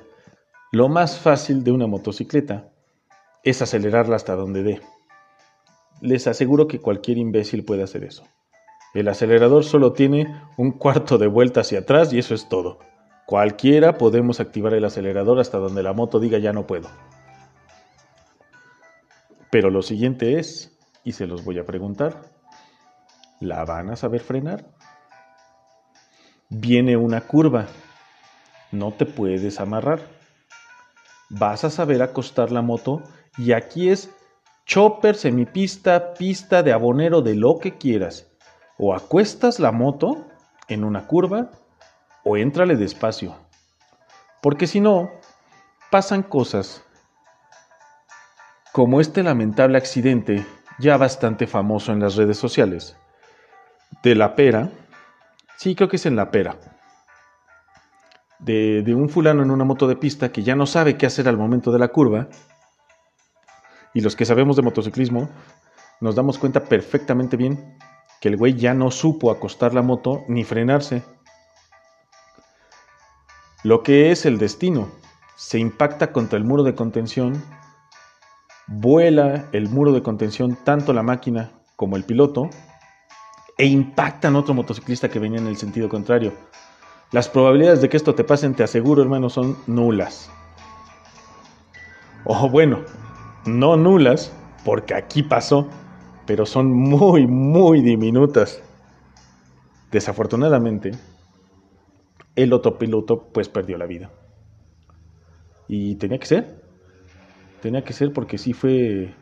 Lo 0.72 0.88
más 0.88 1.20
fácil 1.20 1.62
de 1.62 1.70
una 1.70 1.86
motocicleta 1.86 2.68
es 3.44 3.62
acelerarla 3.62 4.16
hasta 4.16 4.34
donde 4.34 4.64
dé. 4.64 4.80
Les 6.00 6.26
aseguro 6.26 6.66
que 6.66 6.80
cualquier 6.80 7.18
imbécil 7.18 7.64
puede 7.64 7.84
hacer 7.84 8.02
eso. 8.02 8.24
El 8.92 9.08
acelerador 9.08 9.64
solo 9.64 9.92
tiene 9.92 10.26
un 10.56 10.72
cuarto 10.72 11.18
de 11.18 11.28
vuelta 11.28 11.60
hacia 11.60 11.80
atrás 11.80 12.12
y 12.12 12.18
eso 12.18 12.34
es 12.34 12.48
todo. 12.48 12.80
Cualquiera 13.26 13.98
podemos 13.98 14.40
activar 14.40 14.74
el 14.74 14.84
acelerador 14.84 15.38
hasta 15.38 15.58
donde 15.58 15.82
la 15.82 15.92
moto 15.92 16.18
diga 16.18 16.38
ya 16.38 16.52
no 16.52 16.66
puedo. 16.66 16.88
Pero 19.50 19.70
lo 19.70 19.82
siguiente 19.82 20.38
es, 20.38 20.76
y 21.04 21.12
se 21.12 21.26
los 21.26 21.44
voy 21.44 21.58
a 21.58 21.64
preguntar, 21.64 22.22
¿la 23.40 23.64
van 23.64 23.90
a 23.90 23.96
saber 23.96 24.20
frenar? 24.20 24.75
Viene 26.48 26.96
una 26.96 27.22
curva. 27.22 27.66
No 28.70 28.92
te 28.92 29.04
puedes 29.04 29.58
amarrar. 29.58 30.00
Vas 31.28 31.64
a 31.64 31.70
saber 31.70 32.02
acostar 32.02 32.52
la 32.52 32.62
moto 32.62 33.02
y 33.36 33.52
aquí 33.52 33.90
es 33.90 34.10
chopper, 34.64 35.16
semipista, 35.16 36.14
pista 36.14 36.62
de 36.62 36.72
abonero, 36.72 37.20
de 37.20 37.34
lo 37.34 37.58
que 37.58 37.76
quieras. 37.76 38.28
O 38.78 38.94
acuestas 38.94 39.58
la 39.58 39.72
moto 39.72 40.26
en 40.68 40.84
una 40.84 41.06
curva 41.06 41.50
o 42.24 42.36
éntrale 42.36 42.76
despacio. 42.76 43.34
Porque 44.40 44.68
si 44.68 44.80
no, 44.80 45.10
pasan 45.90 46.22
cosas 46.22 46.84
como 48.72 49.00
este 49.00 49.22
lamentable 49.22 49.78
accidente 49.78 50.46
ya 50.78 50.96
bastante 50.96 51.46
famoso 51.46 51.92
en 51.92 52.00
las 52.00 52.14
redes 52.14 52.38
sociales 52.38 52.96
de 54.02 54.14
la 54.14 54.34
pera 54.34 54.70
Sí, 55.56 55.74
creo 55.74 55.88
que 55.88 55.96
es 55.96 56.06
en 56.06 56.16
la 56.16 56.30
pera. 56.30 56.58
De, 58.38 58.84
un 58.94 59.08
fulano 59.08 59.42
en 59.42 59.50
una 59.50 59.64
moto 59.64 59.88
de 59.88 59.96
pista 59.96 60.30
que 60.30 60.42
ya 60.42 60.54
no 60.54 60.66
sabe 60.66 60.98
qué 60.98 61.06
hacer 61.06 61.28
al 61.28 61.38
momento 61.38 61.72
de 61.72 61.78
la 61.78 61.88
curva. 61.88 62.28
Y 63.94 64.02
los 64.02 64.14
que 64.14 64.26
sabemos 64.26 64.56
de 64.56 64.62
motociclismo 64.62 65.30
nos 66.00 66.14
damos 66.14 66.38
cuenta 66.38 66.64
perfectamente 66.64 67.38
bien 67.38 67.78
que 68.20 68.28
el 68.28 68.36
güey 68.36 68.54
ya 68.54 68.74
no 68.74 68.90
supo 68.90 69.30
acostar 69.30 69.72
la 69.72 69.80
moto 69.80 70.24
ni 70.28 70.44
frenarse. 70.44 71.02
Lo 73.64 73.82
que 73.82 74.10
es 74.10 74.26
el 74.26 74.38
destino. 74.38 74.90
Se 75.36 75.58
impacta 75.58 76.12
contra 76.12 76.38
el 76.38 76.44
muro 76.44 76.62
de 76.62 76.74
contención, 76.74 77.42
vuela 78.66 79.48
el 79.52 79.68
muro 79.68 79.92
de 79.92 80.02
contención 80.02 80.56
tanto 80.64 80.92
la 80.92 81.02
máquina 81.02 81.52
como 81.76 81.96
el 81.96 82.04
piloto 82.04 82.48
e 83.58 83.66
impactan 83.66 84.36
a 84.36 84.38
otro 84.40 84.54
motociclista 84.54 85.08
que 85.08 85.18
venía 85.18 85.38
en 85.38 85.46
el 85.46 85.56
sentido 85.56 85.88
contrario. 85.88 86.32
Las 87.12 87.28
probabilidades 87.28 87.80
de 87.80 87.88
que 87.88 87.96
esto 87.96 88.14
te 88.14 88.24
pase, 88.24 88.48
te 88.50 88.64
aseguro, 88.64 89.02
hermano, 89.02 89.30
son 89.30 89.56
nulas. 89.66 90.30
O 92.24 92.50
bueno, 92.50 92.82
no 93.46 93.76
nulas, 93.76 94.32
porque 94.64 94.94
aquí 94.94 95.22
pasó, 95.22 95.68
pero 96.26 96.44
son 96.44 96.72
muy, 96.72 97.26
muy 97.26 97.80
diminutas. 97.80 98.60
Desafortunadamente, 99.92 100.92
el 102.34 102.52
otro 102.52 102.76
piloto 102.76 103.28
pues 103.32 103.48
perdió 103.48 103.78
la 103.78 103.86
vida. 103.86 104.10
Y 105.68 105.94
tenía 105.96 106.18
que 106.18 106.26
ser. 106.26 106.62
Tenía 107.62 107.84
que 107.84 107.92
ser 107.92 108.12
porque 108.12 108.36
sí 108.38 108.52
fue, 108.52 109.14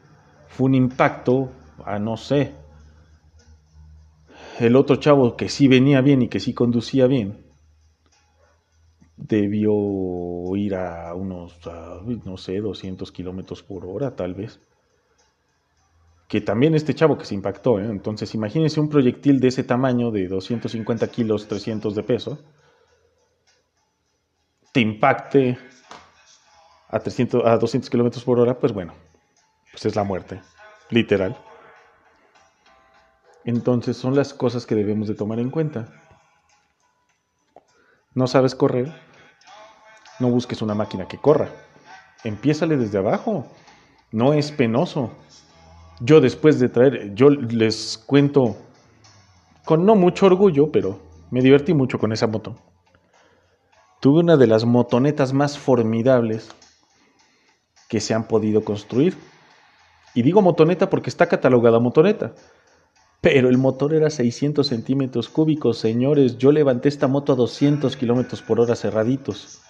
fue 0.49 0.67
un 0.67 0.75
impacto 0.75 1.51
a 1.85 1.99
no 1.99 2.17
sé, 2.17 2.55
el 4.59 4.77
otro 4.77 4.97
chavo 4.97 5.37
que 5.37 5.49
sí 5.49 5.69
venía 5.69 6.01
bien 6.01 6.23
y 6.23 6.29
que 6.29 6.41
sí 6.41 6.55
conducía 6.55 7.07
bien, 7.07 7.45
debió 9.17 9.73
ir 10.57 10.75
a 10.75 11.15
unos, 11.15 11.59
no 12.25 12.37
sé, 12.37 12.61
200 12.61 13.11
kilómetros 13.13 13.63
por 13.63 13.87
hora 13.87 14.15
tal 14.15 14.35
vez. 14.35 14.61
Que 16.29 16.41
también 16.41 16.75
este 16.75 16.95
chavo 16.95 17.19
que 17.19 17.25
se 17.25 17.35
impactó, 17.35 17.79
¿eh? 17.79 17.85
entonces 17.85 18.35
imagínense 18.35 18.81
un 18.81 18.89
proyectil 18.89 19.41
de 19.41 19.49
ese 19.49 19.63
tamaño, 19.63 20.11
de 20.11 20.27
250 20.27 21.07
kilos, 21.09 21.47
300 21.47 21.95
de 21.95 22.03
peso, 22.03 22.39
te 24.73 24.81
impacte 24.81 25.59
a, 26.89 26.99
300, 26.99 27.45
a 27.45 27.59
200 27.59 27.91
kilómetros 27.91 28.25
por 28.25 28.41
hora, 28.41 28.59
pues 28.59 28.73
bueno, 28.73 28.95
pues 29.71 29.87
es 29.87 29.95
la 29.95 30.03
muerte, 30.03 30.41
literal. 30.91 31.37
Entonces 33.45 33.97
son 33.97 34.15
las 34.15 34.33
cosas 34.33 34.67
que 34.67 34.75
debemos 34.75 35.09
de 35.09 35.15
tomar 35.15 35.39
en 35.39 35.51
cuenta. 35.51 35.93
¿No 38.15 38.27
sabes 38.27 38.55
correr? 38.55 38.93
No 40.21 40.31
busques 40.31 40.63
una 40.63 40.75
máquina 40.75 41.09
que 41.09 41.19
corra. 41.19 41.51
Empiézale 42.23 42.77
desde 42.77 42.99
abajo. 42.99 43.47
No 44.13 44.33
es 44.33 44.53
penoso. 44.53 45.11
Yo 46.01 46.21
después 46.21 46.59
de 46.59 46.69
traer, 46.69 47.15
yo 47.15 47.31
les 47.31 47.99
cuento 47.99 48.57
con 49.65 49.85
no 49.85 49.95
mucho 49.95 50.27
orgullo, 50.27 50.71
pero 50.71 51.01
me 51.31 51.41
divertí 51.41 51.75
mucho 51.75 51.99
con 51.99 52.13
esa 52.13 52.27
moto. 52.27 52.57
Tuve 54.01 54.21
una 54.21 54.37
de 54.37 54.47
las 54.47 54.65
motonetas 54.65 55.33
más 55.33 55.59
formidables 55.59 56.51
que 57.89 58.01
se 58.01 58.15
han 58.15 58.29
podido 58.29 58.65
construir. 58.65 59.17
Y 60.15 60.23
digo 60.23 60.43
motoneta 60.43 60.91
porque 60.91 61.11
está 61.11 61.27
catalogada 61.27 61.81
motoneta. 61.81 62.35
Pero 63.21 63.49
el 63.49 63.59
motor 63.59 63.95
era 63.95 64.11
600 64.11 64.67
centímetros 64.67 65.29
cúbicos, 65.29 65.79
señores. 65.79 66.37
Yo 66.39 66.53
levanté 66.53 66.89
esta 66.89 67.09
moto 67.09 67.33
a 67.33 67.37
200 67.37 67.97
kilómetros 67.97 68.43
por 68.43 68.61
hora 68.61 68.77
cerraditos. 68.77 69.61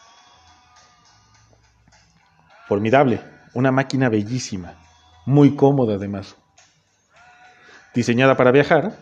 Formidable, 2.66 3.20
una 3.54 3.70
máquina 3.70 4.08
bellísima, 4.08 4.74
muy 5.26 5.54
cómoda 5.54 5.94
además. 5.94 6.36
Diseñada 7.94 8.36
para 8.36 8.50
viajar, 8.50 8.96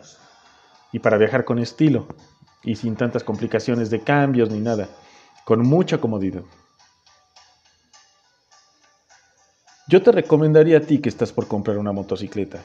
y 0.92 0.98
para 0.98 1.16
viajar 1.16 1.44
con 1.44 1.58
estilo 1.58 2.06
y 2.62 2.76
sin 2.76 2.94
tantas 2.94 3.24
complicaciones 3.24 3.90
de 3.90 4.02
cambios 4.02 4.50
ni 4.50 4.60
nada, 4.60 4.88
con 5.44 5.66
mucha 5.66 5.98
comodidad. 5.98 6.42
Yo 9.88 10.02
te 10.02 10.12
recomendaría 10.12 10.78
a 10.78 10.80
ti 10.80 11.00
que 11.00 11.08
estás 11.08 11.32
por 11.32 11.48
comprar 11.48 11.78
una 11.78 11.90
motocicleta, 11.90 12.62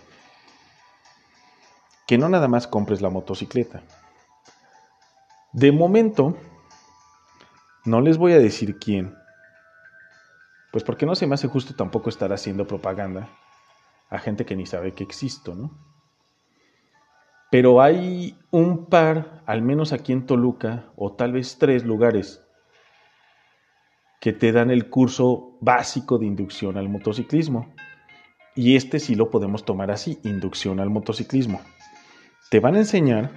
que 2.08 2.18
no 2.18 2.30
nada 2.30 2.48
más 2.48 2.68
compres 2.68 3.02
la 3.02 3.10
motocicleta. 3.10 3.84
De 5.52 5.72
momento, 5.72 6.38
no 7.86 8.02
les 8.02 8.18
voy 8.18 8.34
a 8.34 8.40
decir 8.40 8.80
quién, 8.80 9.14
pues 10.72 10.84
porque 10.84 11.06
no 11.06 11.16
se 11.16 11.28
me 11.28 11.36
hace 11.36 11.48
justo 11.48 11.76
tampoco 11.76 12.10
estar 12.10 12.32
haciendo 12.34 12.66
propaganda 12.68 13.30
a 14.10 14.20
gente 14.20 14.46
que 14.46 14.56
ni 14.56 14.66
sabe 14.66 14.94
que 14.94 15.04
existo, 15.04 15.56
¿no? 15.56 15.72
Pero 17.50 17.82
hay 17.82 18.38
un 18.52 18.88
par, 18.88 19.42
al 19.46 19.62
menos 19.62 19.94
aquí 19.94 20.12
en 20.12 20.26
Toluca, 20.26 20.92
o 20.98 21.14
tal 21.14 21.32
vez 21.32 21.58
tres 21.58 21.86
lugares 21.86 22.44
que 24.20 24.34
te 24.34 24.52
dan 24.52 24.70
el 24.70 24.90
curso 24.90 25.58
básico 25.62 26.18
de 26.18 26.26
inducción 26.26 26.78
al 26.78 26.90
motociclismo. 26.90 27.74
Y 28.56 28.76
este 28.76 29.00
sí 29.00 29.16
lo 29.16 29.30
podemos 29.30 29.64
tomar 29.64 29.92
así, 29.92 30.20
inducción 30.24 30.80
al 30.80 30.90
motociclismo. 30.90 31.62
Te 32.50 32.60
van 32.62 32.76
a 32.76 32.80
enseñar 32.80 33.30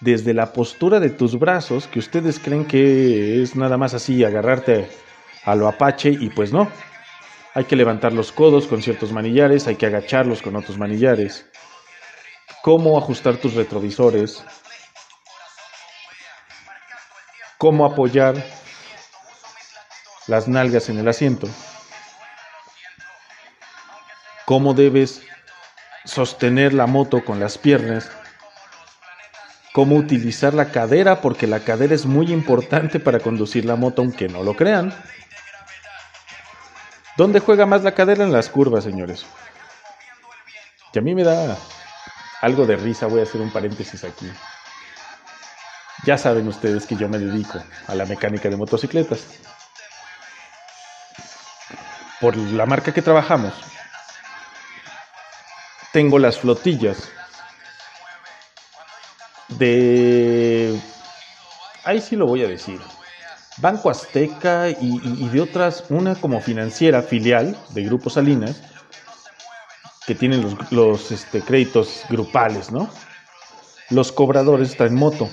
desde 0.00 0.32
la 0.32 0.52
postura 0.52 1.00
de 1.00 1.10
tus 1.10 1.38
brazos, 1.38 1.86
que 1.86 1.98
ustedes 1.98 2.38
creen 2.38 2.64
que 2.64 3.42
es 3.42 3.56
nada 3.56 3.76
más 3.76 3.92
así, 3.92 4.24
agarrarte 4.24 4.88
a 5.44 5.54
lo 5.54 5.68
apache, 5.68 6.08
y 6.08 6.30
pues 6.30 6.52
no. 6.52 6.70
Hay 7.54 7.64
que 7.64 7.76
levantar 7.76 8.12
los 8.12 8.32
codos 8.32 8.66
con 8.66 8.80
ciertos 8.80 9.12
manillares, 9.12 9.66
hay 9.66 9.76
que 9.76 9.86
agacharlos 9.86 10.40
con 10.40 10.56
otros 10.56 10.78
manillares. 10.78 11.46
Cómo 12.62 12.96
ajustar 12.96 13.36
tus 13.36 13.54
retrovisores, 13.54 14.44
cómo 17.58 17.84
apoyar 17.84 18.42
las 20.26 20.48
nalgas 20.48 20.88
en 20.88 20.98
el 20.98 21.08
asiento, 21.08 21.48
cómo 24.46 24.72
debes 24.72 25.22
sostener 26.10 26.74
la 26.74 26.86
moto 26.86 27.24
con 27.24 27.38
las 27.38 27.56
piernas, 27.56 28.10
cómo 29.72 29.94
utilizar 29.94 30.54
la 30.54 30.72
cadera, 30.72 31.20
porque 31.20 31.46
la 31.46 31.60
cadera 31.60 31.94
es 31.94 32.04
muy 32.04 32.32
importante 32.32 32.98
para 32.98 33.20
conducir 33.20 33.64
la 33.64 33.76
moto, 33.76 34.02
aunque 34.02 34.28
no 34.28 34.42
lo 34.42 34.56
crean. 34.56 34.92
¿Dónde 37.16 37.38
juega 37.38 37.64
más 37.64 37.84
la 37.84 37.92
cadera? 37.92 38.24
En 38.24 38.32
las 38.32 38.48
curvas, 38.48 38.82
señores. 38.82 39.24
Y 40.92 40.98
a 40.98 41.02
mí 41.02 41.14
me 41.14 41.22
da 41.22 41.56
algo 42.40 42.66
de 42.66 42.76
risa, 42.76 43.06
voy 43.06 43.20
a 43.20 43.22
hacer 43.22 43.40
un 43.40 43.52
paréntesis 43.52 44.02
aquí. 44.02 44.28
Ya 46.04 46.18
saben 46.18 46.48
ustedes 46.48 46.86
que 46.86 46.96
yo 46.96 47.08
me 47.08 47.18
dedico 47.18 47.62
a 47.86 47.94
la 47.94 48.04
mecánica 48.04 48.48
de 48.48 48.56
motocicletas. 48.56 49.26
Por 52.20 52.36
la 52.36 52.66
marca 52.66 52.92
que 52.92 53.02
trabajamos, 53.02 53.54
tengo 55.92 56.18
las 56.18 56.38
flotillas 56.38 57.10
de... 59.48 60.78
Ahí 61.84 62.00
sí 62.00 62.16
lo 62.16 62.26
voy 62.26 62.44
a 62.44 62.48
decir. 62.48 62.80
Banco 63.58 63.90
Azteca 63.90 64.68
y, 64.68 65.28
de 65.28 65.40
otras, 65.40 65.84
una 65.88 66.14
como 66.14 66.40
financiera 66.40 67.02
filial 67.02 67.56
de 67.70 67.84
Grupo 67.84 68.08
Salinas, 68.08 68.62
que 70.06 70.14
tienen 70.14 70.56
los, 70.70 71.10
este, 71.10 71.42
créditos 71.42 72.04
grupales, 72.08 72.70
¿no? 72.70 72.88
Los 73.90 74.12
cobradores 74.12 74.76
traen 74.76 74.94
moto. 74.94 75.28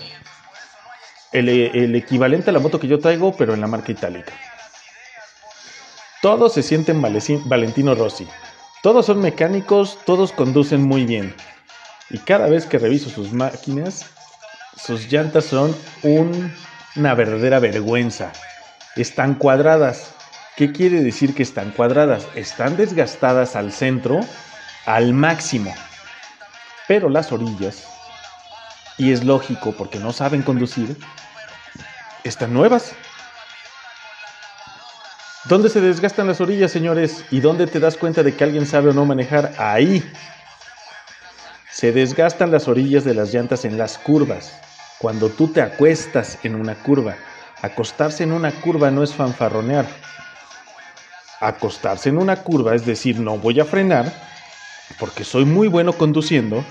El, 1.32 1.50
el, 1.50 1.96
equivalente 1.96 2.50
a 2.50 2.54
la 2.54 2.60
moto 2.60 2.80
que 2.80 2.88
yo 2.88 3.00
traigo, 3.00 3.36
pero 3.36 3.54
en 3.54 3.62
la 3.62 3.68
marca 3.68 3.92
itálica. 3.92 4.34
Todos 6.22 6.54
se 6.54 6.64
sienten 6.64 7.02
Valentino 7.02 7.96
Rossi. 7.96 8.28
Todos 8.84 9.08
son 9.08 9.22
mecánicos, 9.22 9.98
todos 10.06 10.32
conducen 10.32 10.84
muy 10.84 11.06
bien. 11.06 11.36
Y 12.10 12.20
cada 12.20 12.48
vez 12.48 12.66
que 12.66 12.78
reviso 12.78 13.10
sus 13.10 13.34
máquinas, 13.34 14.06
sus 14.78 15.12
llantas 15.12 15.46
son 15.46 15.76
una 16.96 17.14
verdadera 17.16 17.60
vergüenza. 17.60 18.32
Están 18.96 19.36
cuadradas. 19.36 20.14
¿Qué 20.56 20.72
quiere 20.72 21.02
decir 21.02 21.34
que 21.36 21.44
están 21.44 21.72
cuadradas? 21.72 22.28
Están 22.36 22.78
desgastadas 22.78 23.56
al 23.56 23.72
centro 23.72 24.22
al 24.86 25.14
máximo. 25.14 25.74
Pero 26.88 27.10
las 27.10 27.32
orillas, 27.32 27.86
y 28.98 29.12
es 29.12 29.24
lógico 29.24 29.74
porque 29.74 30.00
no 30.00 30.14
saben 30.14 30.42
conducir, 30.42 30.98
están 32.24 32.54
nuevas. 32.54 32.94
¿Dónde 35.48 35.70
se 35.70 35.80
desgastan 35.80 36.28
las 36.28 36.42
orillas, 36.42 36.72
señores? 36.72 37.24
¿Y 37.32 37.40
dónde 37.40 37.68
te 37.68 37.80
das 37.80 37.96
cuenta 37.96 38.22
de 38.22 38.36
que 38.36 38.44
alguien 38.44 38.66
sabe 38.66 38.90
o 38.90 38.94
no 38.94 39.06
manejar? 39.06 39.54
Ahí. 39.58 40.04
Se 41.72 41.94
desgastan 41.94 42.52
las 42.52 42.68
orillas 42.68 43.06
de 43.06 43.14
las 43.14 43.34
llantas 43.34 43.64
en 43.64 43.78
las 43.78 43.98
curvas. 43.98 44.60
Cuando 45.00 45.30
tú 45.30 45.48
te 45.48 45.62
acuestas 45.62 46.40
en 46.44 46.56
una 46.56 46.76
curva. 46.76 47.16
Acostarse 47.62 48.24
en 48.24 48.34
una 48.34 48.52
curva 48.52 48.92
no 48.92 49.04
es 49.04 49.14
fanfarronear. 49.14 49.88
Acostarse 51.40 52.10
en 52.10 52.18
una 52.18 52.44
curva 52.44 52.76
es 52.76 52.86
decir, 52.86 53.18
no 53.20 53.38
voy 53.38 53.62
a 53.62 53.66
frenar, 53.66 54.12
porque 55.00 55.24
soy 55.24 55.46
muy 55.46 55.70
bueno 55.70 55.94
conduciendo 55.94 56.66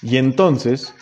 y 0.00 0.16
entonces 0.16 0.94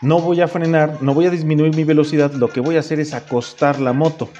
no 0.00 0.20
voy 0.20 0.40
a 0.40 0.48
frenar, 0.48 1.02
no 1.02 1.12
voy 1.12 1.26
a 1.26 1.30
disminuir 1.30 1.74
mi 1.76 1.84
velocidad, 1.84 2.32
lo 2.32 2.48
que 2.48 2.60
voy 2.60 2.76
a 2.76 2.80
hacer 2.80 3.00
es 3.00 3.12
acostar 3.12 3.80
la 3.80 3.92
moto 3.92 4.30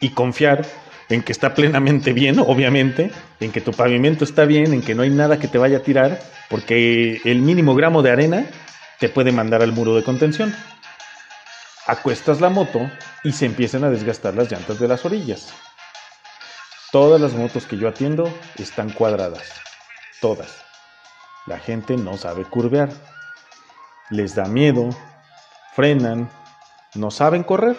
y 0.00 0.10
confiar 0.10 0.66
en 1.12 1.22
que 1.22 1.32
está 1.32 1.54
plenamente 1.54 2.12
bien, 2.12 2.38
obviamente, 2.38 3.10
en 3.40 3.52
que 3.52 3.60
tu 3.60 3.72
pavimento 3.72 4.24
está 4.24 4.44
bien, 4.44 4.72
en 4.72 4.82
que 4.82 4.94
no 4.94 5.02
hay 5.02 5.10
nada 5.10 5.38
que 5.38 5.48
te 5.48 5.58
vaya 5.58 5.78
a 5.78 5.82
tirar, 5.82 6.20
porque 6.48 7.20
el 7.24 7.40
mínimo 7.40 7.74
gramo 7.74 8.02
de 8.02 8.10
arena 8.10 8.46
te 8.98 9.08
puede 9.08 9.32
mandar 9.32 9.62
al 9.62 9.72
muro 9.72 9.94
de 9.94 10.04
contención. 10.04 10.54
Acuestas 11.86 12.40
la 12.40 12.48
moto 12.48 12.90
y 13.24 13.32
se 13.32 13.46
empiezan 13.46 13.84
a 13.84 13.90
desgastar 13.90 14.34
las 14.34 14.50
llantas 14.50 14.78
de 14.78 14.88
las 14.88 15.04
orillas. 15.04 15.52
Todas 16.92 17.20
las 17.20 17.32
motos 17.32 17.66
que 17.66 17.76
yo 17.76 17.88
atiendo 17.88 18.32
están 18.58 18.90
cuadradas 18.90 19.62
todas. 20.22 20.64
La 21.46 21.58
gente 21.58 21.98
no 21.98 22.16
sabe 22.16 22.44
curvear. 22.44 22.88
Les 24.08 24.34
da 24.34 24.44
miedo, 24.44 24.88
frenan, 25.74 26.30
no 26.94 27.10
saben 27.10 27.42
correr, 27.42 27.76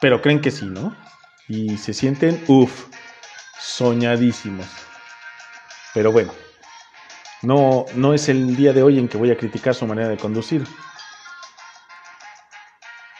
pero 0.00 0.22
creen 0.22 0.40
que 0.40 0.50
sí, 0.50 0.66
¿no? 0.66 0.96
Y 1.48 1.78
se 1.78 1.94
sienten, 1.94 2.42
uff, 2.46 2.86
soñadísimos. 3.58 4.66
Pero 5.94 6.12
bueno, 6.12 6.32
no, 7.42 7.86
no 7.94 8.14
es 8.14 8.28
el 8.28 8.54
día 8.56 8.72
de 8.72 8.82
hoy 8.82 8.98
en 8.98 9.08
que 9.08 9.16
voy 9.16 9.30
a 9.30 9.36
criticar 9.36 9.74
su 9.74 9.86
manera 9.86 10.08
de 10.08 10.18
conducir. 10.18 10.66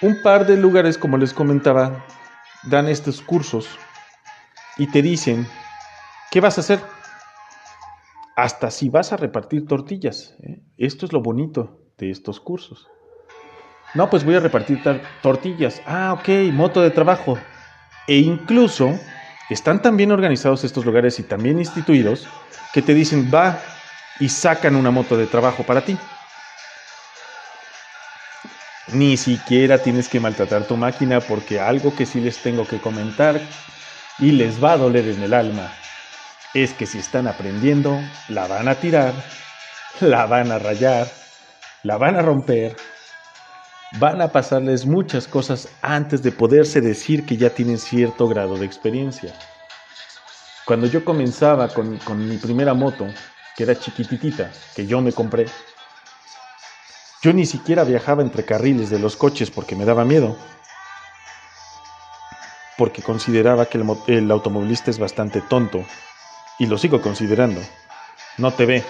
Un 0.03 0.23
par 0.23 0.47
de 0.47 0.57
lugares, 0.57 0.99
como 0.99 1.17
les 1.17 1.33
comentaba, 1.33 2.05
dan 2.65 2.87
estos 2.89 3.21
cursos 3.23 3.69
y 4.77 4.87
te 4.89 5.03
dicen, 5.03 5.49
¿qué 6.31 6.41
vas 6.41 6.59
a 6.59 6.61
hacer? 6.61 6.81
hasta 8.39 8.71
si 8.71 8.89
vas 8.89 9.13
a 9.13 9.17
repartir 9.17 9.67
tortillas. 9.67 10.37
¿eh? 10.45 10.63
Esto 10.77 11.07
es 11.07 11.13
lo 11.13 11.21
bonito 11.21 11.81
de 11.99 12.13
estos 12.13 12.39
cursos. 12.39 12.89
No, 13.95 14.09
pues 14.09 14.25
voy 14.25 14.37
a 14.37 14.41
repartir 14.41 14.81
tortillas. 15.23 15.83
Ah, 15.85 16.13
ok, 16.13 16.53
moto 16.53 16.81
de 16.81 16.91
trabajo. 16.91 17.37
E 18.09 18.17
incluso 18.17 18.99
están 19.51 19.81
tan 19.83 19.97
bien 19.97 20.11
organizados 20.11 20.65
estos 20.65 20.85
lugares 20.85 21.21
y 21.21 21.23
tan 21.23 21.43
bien 21.43 21.59
instituidos 21.59 22.27
que 22.73 22.83
te 22.83 22.95
dicen, 22.95 23.31
va 23.33 23.61
y 24.19 24.29
sacan 24.29 24.75
una 24.75 24.91
moto 24.91 25.17
de 25.17 25.27
trabajo 25.27 25.63
para 25.63 25.83
ti. 25.83 25.97
Ni 28.89 29.17
siquiera 29.19 29.79
tienes 29.79 30.09
que 30.09 30.21
maltratar 30.21 30.65
tu 30.65 30.77
máquina 30.77 31.21
porque 31.21 31.61
algo 31.61 31.95
que 31.95 32.07
sí 32.07 32.21
les 32.21 32.39
tengo 32.39 32.67
que 32.67 32.81
comentar 32.81 33.41
y 34.19 34.33
les 34.33 34.63
va 34.63 34.73
a 34.73 34.79
doler 34.79 35.07
en 35.07 35.23
el 35.23 35.35
alma 35.35 35.71
es 36.55 36.73
que 36.73 36.87
si 36.87 36.99
están 36.99 37.27
aprendiendo, 37.27 38.01
la 38.29 38.47
van 38.47 38.69
a 38.69 38.75
tirar, 38.77 39.13
la 40.01 40.25
van 40.27 40.51
a 40.51 40.59
rayar, 40.59 41.07
la 41.83 41.99
van 41.99 42.17
a 42.17 42.23
romper, 42.23 42.75
van 43.93 44.21
a 44.21 44.29
pasarles 44.29 44.85
muchas 44.85 45.27
cosas 45.27 45.69
antes 45.81 46.23
de 46.23 46.33
poderse 46.33 46.81
decir 46.81 47.25
que 47.25 47.37
ya 47.37 47.51
tienen 47.51 47.79
cierto 47.79 48.29
grado 48.29 48.57
de 48.57 48.67
experiencia. 48.67 49.33
Cuando 50.65 50.87
yo 50.87 51.05
comenzaba 51.05 51.69
con, 51.69 51.99
mi 52.29 52.37
primera 52.37 52.75
moto, 52.75 53.07
que 53.57 53.63
era 53.63 53.79
chiquititita, 53.79 54.51
que 54.75 54.87
yo 54.87 55.01
me 55.01 55.13
compré, 55.13 55.47
yo 57.23 57.33
ni 57.33 57.47
siquiera 57.47 57.85
viajaba 57.85 58.23
entre 58.23 58.45
carriles 58.45 58.91
de 58.91 58.99
los 58.99 59.17
coches 59.17 59.51
porque 59.51 59.75
me 59.75 59.87
daba 59.87 60.05
miedo, 60.05 60.37
porque 62.77 63.03
consideraba 63.03 63.67
que 63.67 63.79
el, 63.79 63.87
el 64.07 64.31
automovilista 64.31 64.91
es 64.91 64.99
bastante 64.99 65.41
tonto 65.41 65.85
y 66.59 66.67
lo 66.67 66.77
sigo 66.77 67.01
considerando. 67.01 67.61
No 68.37 68.53
te 68.53 68.67
ve. 68.67 68.85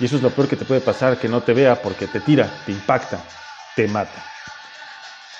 Y 0.00 0.04
eso 0.04 0.16
es 0.16 0.22
lo 0.22 0.30
peor 0.30 0.48
que 0.48 0.56
te 0.56 0.64
puede 0.64 0.80
pasar, 0.80 1.18
que 1.18 1.28
no 1.28 1.42
te 1.42 1.54
vea 1.54 1.80
porque 1.80 2.06
te 2.06 2.20
tira, 2.20 2.52
te 2.66 2.72
impacta, 2.72 3.24
te 3.78 3.86
mata. 3.86 4.24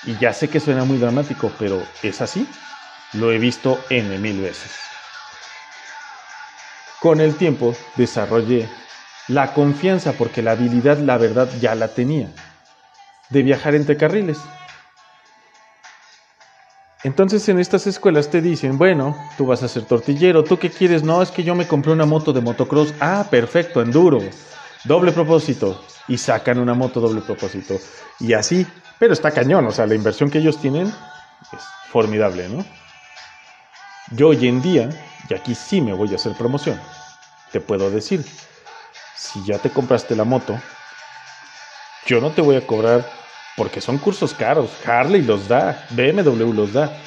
Y 0.05 0.17
ya 0.17 0.31
sé 0.31 0.47
que 0.47 0.61
suena 0.61 0.85
muy 0.85 0.97
dramático, 0.97 1.51
pero 1.59 1.85
es 2.01 2.21
así. 2.21 2.47
Lo 3.11 3.33
he 3.33 3.37
visto 3.37 3.83
N 3.89 4.17
mil 4.17 4.39
veces. 4.39 4.71
Con 7.01 7.19
el 7.19 7.35
tiempo 7.35 7.75
desarrollé 7.97 8.69
la 9.27 9.53
confianza, 9.53 10.13
porque 10.13 10.41
la 10.41 10.51
habilidad, 10.51 10.99
la 10.99 11.17
verdad, 11.17 11.49
ya 11.59 11.75
la 11.75 11.89
tenía, 11.89 12.29
de 13.29 13.43
viajar 13.43 13.75
entre 13.75 13.97
carriles. 13.97 14.39
Entonces 17.03 17.49
en 17.49 17.59
estas 17.59 17.87
escuelas 17.87 18.29
te 18.29 18.41
dicen, 18.41 18.77
bueno, 18.77 19.17
tú 19.37 19.47
vas 19.47 19.63
a 19.63 19.67
ser 19.67 19.83
tortillero, 19.83 20.45
¿tú 20.45 20.57
qué 20.57 20.69
quieres? 20.69 21.03
No, 21.03 21.21
es 21.21 21.31
que 21.31 21.43
yo 21.43 21.55
me 21.55 21.67
compré 21.67 21.91
una 21.91 22.05
moto 22.05 22.31
de 22.31 22.39
motocross. 22.39 22.93
Ah, 23.01 23.27
perfecto, 23.29 23.81
enduro, 23.81 24.21
doble 24.83 25.11
propósito. 25.11 25.83
Y 26.07 26.17
sacan 26.17 26.57
una 26.57 26.73
moto 26.73 26.99
doble 26.99 27.21
propósito. 27.21 27.79
Y 28.19 28.33
así, 28.33 28.65
pero 28.97 29.13
está 29.13 29.31
cañón, 29.31 29.65
o 29.67 29.71
sea, 29.71 29.85
la 29.85 29.95
inversión 29.95 30.29
que 30.29 30.39
ellos 30.39 30.59
tienen 30.59 30.87
es 30.87 31.63
formidable, 31.91 32.49
¿no? 32.49 32.65
Yo 34.11 34.29
hoy 34.29 34.47
en 34.47 34.61
día, 34.61 34.89
y 35.29 35.33
aquí 35.35 35.53
sí 35.53 35.81
me 35.81 35.93
voy 35.93 36.11
a 36.11 36.15
hacer 36.15 36.33
promoción, 36.33 36.81
te 37.51 37.61
puedo 37.61 37.91
decir, 37.91 38.25
si 39.15 39.43
ya 39.45 39.59
te 39.59 39.69
compraste 39.69 40.15
la 40.15 40.23
moto, 40.23 40.59
yo 42.07 42.19
no 42.19 42.31
te 42.31 42.41
voy 42.41 42.55
a 42.55 42.65
cobrar 42.65 43.07
porque 43.55 43.81
son 43.81 43.97
cursos 43.97 44.33
caros. 44.33 44.71
Harley 44.85 45.21
los 45.21 45.47
da, 45.47 45.85
BMW 45.91 46.53
los 46.53 46.73
da. 46.73 46.97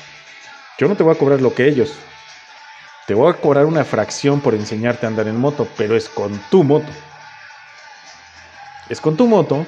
Yo 0.78 0.87
no 0.87 0.94
te 0.94 1.02
voy 1.02 1.14
a 1.14 1.18
cobrar 1.18 1.40
lo 1.40 1.54
que 1.54 1.66
ellos. 1.66 1.92
Te 3.06 3.14
voy 3.14 3.32
a 3.32 3.35
cobrar 3.35 3.64
una 3.64 3.85
fracción 3.85 4.40
por 4.40 4.54
enseñarte 4.54 5.06
a 5.06 5.08
andar 5.08 5.26
en 5.26 5.37
moto, 5.37 5.66
pero 5.76 5.96
es 5.96 6.08
con 6.08 6.38
tu 6.50 6.62
moto. 6.62 6.87
Es 8.88 9.01
con 9.01 9.16
tu 9.16 9.27
moto. 9.27 9.66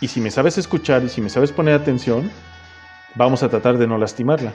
Y 0.00 0.08
si 0.08 0.20
me 0.20 0.30
sabes 0.30 0.58
escuchar 0.58 1.02
y 1.02 1.08
si 1.08 1.20
me 1.20 1.30
sabes 1.30 1.52
poner 1.52 1.74
atención, 1.74 2.30
vamos 3.14 3.42
a 3.42 3.48
tratar 3.48 3.78
de 3.78 3.86
no 3.86 3.98
lastimarla. 3.98 4.52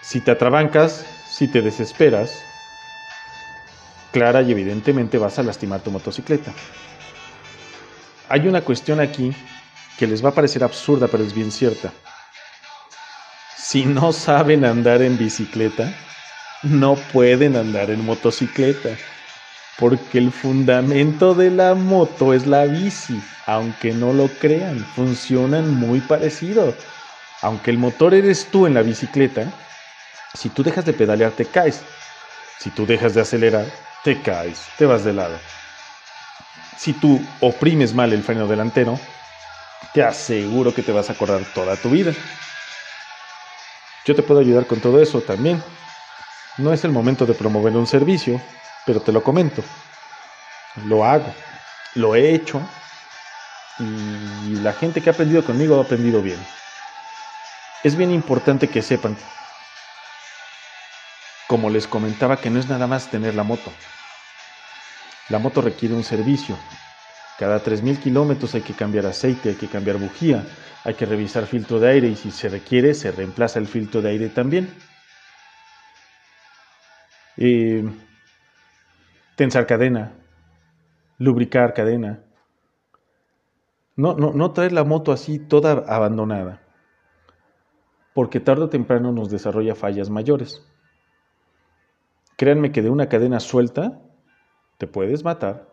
Si 0.00 0.20
te 0.20 0.30
atrabancas, 0.30 1.04
si 1.30 1.48
te 1.48 1.60
desesperas, 1.60 2.42
clara 4.12 4.42
y 4.42 4.52
evidentemente 4.52 5.18
vas 5.18 5.38
a 5.38 5.42
lastimar 5.42 5.80
tu 5.80 5.90
motocicleta. 5.90 6.52
Hay 8.30 8.48
una 8.48 8.62
cuestión 8.62 9.00
aquí 9.00 9.34
que 9.98 10.06
les 10.06 10.24
va 10.24 10.30
a 10.30 10.34
parecer 10.34 10.64
absurda, 10.64 11.08
pero 11.08 11.24
es 11.24 11.34
bien 11.34 11.52
cierta. 11.52 11.92
Si 13.56 13.84
no 13.84 14.12
saben 14.12 14.64
andar 14.64 15.02
en 15.02 15.18
bicicleta, 15.18 15.92
no 16.62 16.94
pueden 17.12 17.56
andar 17.56 17.90
en 17.90 18.04
motocicleta, 18.04 18.90
porque 19.78 20.18
el 20.18 20.32
fundamento 20.32 21.34
de 21.34 21.50
la 21.50 21.74
moto 21.74 22.34
es 22.34 22.46
la 22.46 22.64
bici, 22.64 23.22
aunque 23.46 23.92
no 23.92 24.12
lo 24.12 24.26
crean, 24.26 24.84
funcionan 24.96 25.72
muy 25.74 26.00
parecido. 26.00 26.74
Aunque 27.42 27.70
el 27.70 27.78
motor 27.78 28.12
eres 28.12 28.48
tú 28.50 28.66
en 28.66 28.74
la 28.74 28.82
bicicleta, 28.82 29.52
si 30.34 30.48
tú 30.48 30.64
dejas 30.64 30.84
de 30.84 30.92
pedalear 30.92 31.30
te 31.32 31.44
caes. 31.44 31.82
Si 32.58 32.70
tú 32.70 32.86
dejas 32.86 33.14
de 33.14 33.20
acelerar, 33.20 33.66
te 34.02 34.20
caes, 34.20 34.66
te 34.76 34.84
vas 34.84 35.04
de 35.04 35.12
lado. 35.12 35.38
Si 36.76 36.92
tú 36.92 37.24
oprimes 37.40 37.94
mal 37.94 38.12
el 38.12 38.24
freno 38.24 38.48
delantero, 38.48 38.98
te 39.92 40.02
aseguro 40.02 40.74
que 40.74 40.82
te 40.82 40.90
vas 40.90 41.08
a 41.08 41.12
acordar 41.12 41.42
toda 41.54 41.76
tu 41.76 41.90
vida. 41.90 42.12
Yo 44.04 44.16
te 44.16 44.22
puedo 44.22 44.40
ayudar 44.40 44.66
con 44.66 44.80
todo 44.80 45.00
eso 45.00 45.20
también. 45.20 45.62
No 46.56 46.72
es 46.72 46.84
el 46.84 46.90
momento 46.90 47.26
de 47.26 47.34
promover 47.34 47.76
un 47.76 47.86
servicio, 47.86 48.40
pero 48.86 49.00
te 49.00 49.12
lo 49.12 49.22
comento. 49.22 49.62
Lo 50.84 51.04
hago, 51.04 51.34
lo 51.94 52.14
he 52.14 52.34
hecho 52.34 52.60
y 53.80 54.56
la 54.56 54.72
gente 54.72 55.00
que 55.00 55.10
ha 55.10 55.12
aprendido 55.12 55.44
conmigo 55.44 55.78
ha 55.78 55.84
aprendido 55.84 56.22
bien. 56.22 56.38
Es 57.84 57.96
bien 57.96 58.10
importante 58.10 58.68
que 58.68 58.82
sepan 58.82 59.16
como 61.48 61.70
les 61.70 61.86
comentaba, 61.86 62.36
que 62.36 62.50
no 62.50 62.60
es 62.60 62.68
nada 62.68 62.86
más 62.86 63.10
tener 63.10 63.34
la 63.34 63.42
moto. 63.42 63.72
La 65.30 65.38
moto 65.38 65.62
requiere 65.62 65.94
un 65.94 66.04
servicio. 66.04 66.58
Cada 67.38 67.62
3.000 67.62 67.98
kilómetros 67.98 68.54
hay 68.54 68.62
que 68.62 68.74
cambiar 68.74 69.06
aceite, 69.06 69.50
hay 69.50 69.54
que 69.54 69.68
cambiar 69.68 69.96
bujía, 69.96 70.44
hay 70.84 70.94
que 70.94 71.06
revisar 71.06 71.46
filtro 71.46 71.80
de 71.80 71.90
aire 71.90 72.08
y 72.08 72.16
si 72.16 72.30
se 72.30 72.48
requiere 72.48 72.94
se 72.94 73.12
reemplaza 73.12 73.58
el 73.58 73.66
filtro 73.66 74.02
de 74.02 74.10
aire 74.10 74.28
también. 74.28 74.68
Tensar 79.38 79.68
cadena, 79.68 80.18
lubricar 81.16 81.72
cadena. 81.72 82.24
No, 83.94 84.16
no, 84.16 84.32
no 84.32 84.50
traer 84.50 84.72
la 84.72 84.82
moto 84.82 85.12
así 85.12 85.38
toda 85.38 85.84
abandonada, 85.86 86.60
porque 88.14 88.40
tarde 88.40 88.64
o 88.64 88.68
temprano 88.68 89.12
nos 89.12 89.30
desarrolla 89.30 89.76
fallas 89.76 90.10
mayores. 90.10 90.66
Créanme 92.36 92.72
que 92.72 92.82
de 92.82 92.90
una 92.90 93.08
cadena 93.08 93.38
suelta 93.38 94.02
te 94.76 94.88
puedes 94.88 95.22
matar. 95.22 95.72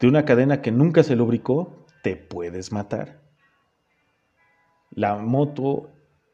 De 0.00 0.08
una 0.08 0.24
cadena 0.24 0.60
que 0.60 0.72
nunca 0.72 1.04
se 1.04 1.14
lubricó, 1.14 1.86
te 2.02 2.16
puedes 2.16 2.72
matar. 2.72 3.20
La 4.90 5.18
moto, 5.18 5.88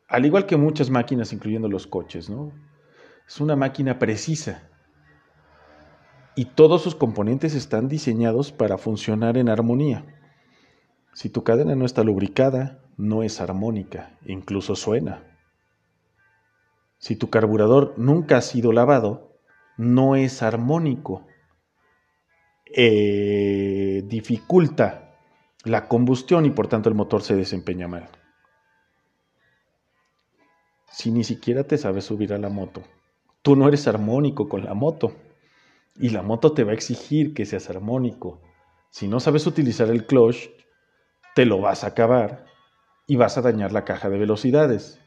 al 0.09 0.25
igual 0.25 0.47
que 0.47 0.57
muchas 0.57 0.89
máquinas, 0.89 1.35
incluyendo 1.35 1.69
los 1.69 1.87
coches, 1.87 2.31
¿no? 2.31 2.53
Es 3.29 3.39
una 3.39 3.55
máquina 3.55 3.99
precisa. 3.99 4.66
Y 6.39 6.45
todos 6.45 6.83
sus 6.83 6.95
componentes 6.95 7.55
están 7.55 7.89
diseñados 7.89 8.53
para 8.53 8.77
funcionar 8.77 9.39
en 9.39 9.49
armonía. 9.49 10.05
Si 11.15 11.31
tu 11.31 11.43
cadena 11.43 11.75
no 11.75 11.87
está 11.87 12.05
lubricada, 12.05 12.85
no 12.99 13.23
es 13.23 13.41
armónica, 13.41 14.19
incluso 14.27 14.77
suena. 14.77 15.25
Si 16.99 17.17
tu 17.17 17.31
carburador 17.31 17.95
nunca 17.97 18.37
ha 18.37 18.43
sido 18.43 18.73
lavado, 18.73 19.39
no 19.79 20.15
es 20.15 20.43
armónico. 20.43 21.27
Eh, 22.67 24.03
dificulta 24.05 25.17
la 25.65 25.89
combustión 25.89 26.45
y 26.45 26.51
por 26.51 26.69
tanto 26.69 26.91
el 26.91 26.95
motor 26.95 27.23
se 27.23 27.35
desempeña 27.35 27.89
mal. 27.89 28.11
Si 30.91 31.11
ni 31.11 31.25
siquiera 31.25 31.65
te 31.65 31.79
sabes 31.79 32.05
subir 32.05 32.35
a 32.35 32.39
la 32.39 32.51
moto, 32.51 32.83
tú 33.41 33.57
no 33.57 33.67
eres 33.69 33.89
armónico 33.89 34.51
con 34.51 34.63
la 34.63 34.75
moto 34.75 35.15
y 35.99 36.11
la 36.11 36.23
moto 36.23 36.53
te 36.53 36.65
va 36.65 36.73
a 36.73 36.75
exigir 36.75 37.35
que 37.35 37.47
seas 37.47 37.71
armónico. 37.71 38.41
Si 38.91 39.09
no 39.09 39.21
sabes 39.21 39.47
utilizar 39.47 39.89
el 39.89 40.07
clutch, 40.07 40.49
te 41.35 41.45
lo 41.45 41.61
vas 41.61 41.85
a 41.85 41.89
acabar 41.89 42.47
y 43.07 43.17
vas 43.17 43.39
a 43.39 43.43
dañar 43.43 43.73
la 43.73 43.85
caja 43.85 44.09
de 44.09 44.19
velocidades. 44.19 45.01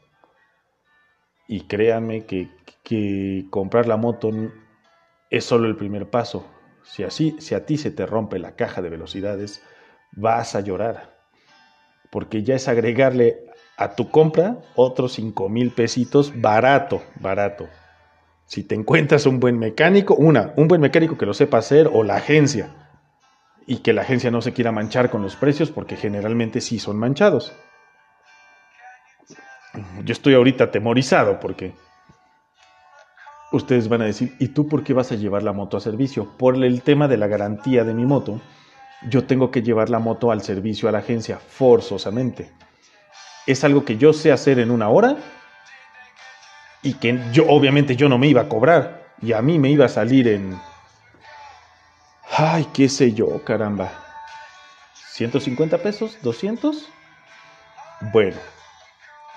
Y 1.48 1.62
créanme 1.62 2.26
que, 2.26 2.50
comprar 3.50 3.88
la 3.88 3.98
moto 3.98 4.30
es 5.30 5.46
solo 5.46 5.68
el 5.68 5.76
primer 5.76 6.10
paso. 6.10 6.46
Si, 6.84 7.04
así, 7.04 7.36
si 7.40 7.56
a 7.56 7.66
ti 7.66 7.78
se 7.78 7.92
te 7.92 8.06
rompe 8.06 8.40
la 8.40 8.56
caja 8.56 8.82
de 8.82 8.90
velocidades, 8.90 9.64
vas 10.12 10.56
a 10.56 10.62
llorar. 10.62 11.18
Porque 12.12 12.44
ya 12.44 12.56
es 12.56 12.68
agregarle 12.68 13.46
a 13.78 13.96
tu 13.96 14.10
compra 14.10 14.60
otros 14.76 15.14
5 15.14 15.50
mil 15.50 15.72
pesitos 15.72 16.34
barato, 16.40 17.02
barato. 17.20 17.68
Si 18.50 18.64
te 18.64 18.76
encuentras 18.76 19.26
un 19.26 19.40
buen 19.40 19.58
mecánico, 19.58 20.16
una, 20.16 20.54
un 20.58 20.68
buen 20.68 20.82
mecánico 20.82 21.18
que 21.18 21.26
lo 21.26 21.34
sepa 21.34 21.60
hacer 21.60 21.90
o 21.94 22.04
la 22.04 22.18
agencia. 22.18 22.76
Y 23.66 23.78
que 23.78 23.94
la 23.94 24.02
agencia 24.02 24.32
no 24.32 24.42
se 24.42 24.52
quiera 24.52 24.74
manchar 24.74 25.10
con 25.10 25.22
los 25.22 25.38
precios 25.38 25.72
porque 25.72 25.96
generalmente 25.96 26.60
sí 26.60 26.80
son 26.80 26.98
manchados 26.98 27.54
yo 30.04 30.14
estoy 30.14 30.34
ahorita 30.34 30.66
atemorizado 30.66 31.40
porque 31.40 31.74
ustedes 33.52 33.90
van 33.90 34.02
a 34.02 34.06
decir, 34.06 34.36
¿y 34.40 34.50
tú 34.50 34.68
por 34.68 34.84
qué 34.84 34.94
vas 34.94 35.12
a 35.12 35.16
llevar 35.16 35.44
la 35.44 35.54
moto 35.54 35.78
a 35.78 35.82
servicio? 35.82 36.38
Por 36.38 36.64
el 36.64 36.82
tema 36.82 37.08
de 37.08 37.18
la 37.18 37.28
garantía 37.28 37.84
de 37.84 37.94
mi 37.94 38.06
moto, 38.06 38.42
yo 39.10 39.26
tengo 39.26 39.52
que 39.52 39.62
llevar 39.62 39.90
la 39.90 40.00
moto 40.00 40.32
al 40.32 40.42
servicio 40.42 40.90
a 40.90 40.92
la 40.92 41.00
agencia 41.00 41.38
forzosamente. 41.38 42.52
Es 43.48 43.64
algo 43.64 43.86
que 43.86 43.98
yo 43.98 44.14
sé 44.14 44.32
hacer 44.32 44.60
en 44.60 44.72
una 44.72 44.90
hora 44.90 45.18
y 46.82 46.94
que 46.94 47.20
yo 47.32 47.46
obviamente 47.48 47.96
yo 47.96 48.10
no 48.10 48.18
me 48.18 48.28
iba 48.28 48.42
a 48.42 48.50
cobrar 48.50 49.14
y 49.22 49.34
a 49.34 49.42
mí 49.42 49.60
me 49.60 49.70
iba 49.70 49.86
a 49.86 49.90
salir 49.90 50.28
en 50.28 50.60
ay, 52.38 52.68
qué 52.74 52.88
sé 52.88 53.14
yo, 53.14 53.44
caramba. 53.44 53.92
150 55.14 55.78
pesos, 55.80 56.18
200? 56.22 56.88
Bueno, 58.14 58.38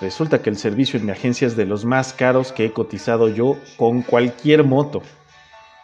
Resulta 0.03 0.43
que 0.43 0.51
el 0.51 0.57
servicio 0.57 0.99
en 0.99 1.07
mi 1.07 1.13
agencia 1.13 1.47
es 1.47 1.55
de 1.55 1.65
los 1.65 1.85
más 1.85 2.13
caros 2.13 2.51
que 2.51 2.65
he 2.65 2.73
cotizado 2.73 3.29
yo 3.29 3.57
con 3.77 4.03
cualquier 4.03 4.65
moto. 4.65 5.01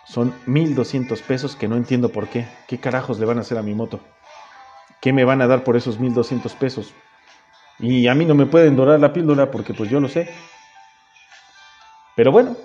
Son 0.04 0.34
1200 0.46 1.22
pesos 1.22 1.54
que 1.54 1.68
no 1.68 1.76
entiendo 1.76 2.08
por 2.08 2.26
qué. 2.26 2.48
¿Qué 2.66 2.78
carajos 2.78 3.20
le 3.20 3.26
van 3.26 3.38
a 3.38 3.42
hacer 3.42 3.58
a 3.58 3.62
mi 3.62 3.74
moto? 3.74 4.00
¿Qué 5.00 5.12
me 5.12 5.24
van 5.24 5.40
a 5.40 5.46
dar 5.46 5.62
por 5.62 5.76
esos 5.76 6.00
1200 6.00 6.52
pesos? 6.54 6.92
Y 7.78 8.08
a 8.08 8.14
mí 8.16 8.24
no 8.24 8.34
me 8.34 8.46
pueden 8.46 8.74
dorar 8.74 8.98
la 8.98 9.12
píldora 9.12 9.52
porque 9.52 9.72
pues 9.72 9.88
yo 9.88 10.00
lo 10.00 10.08
sé. 10.08 10.28
Pero 12.18 12.32
bueno, 12.32 12.56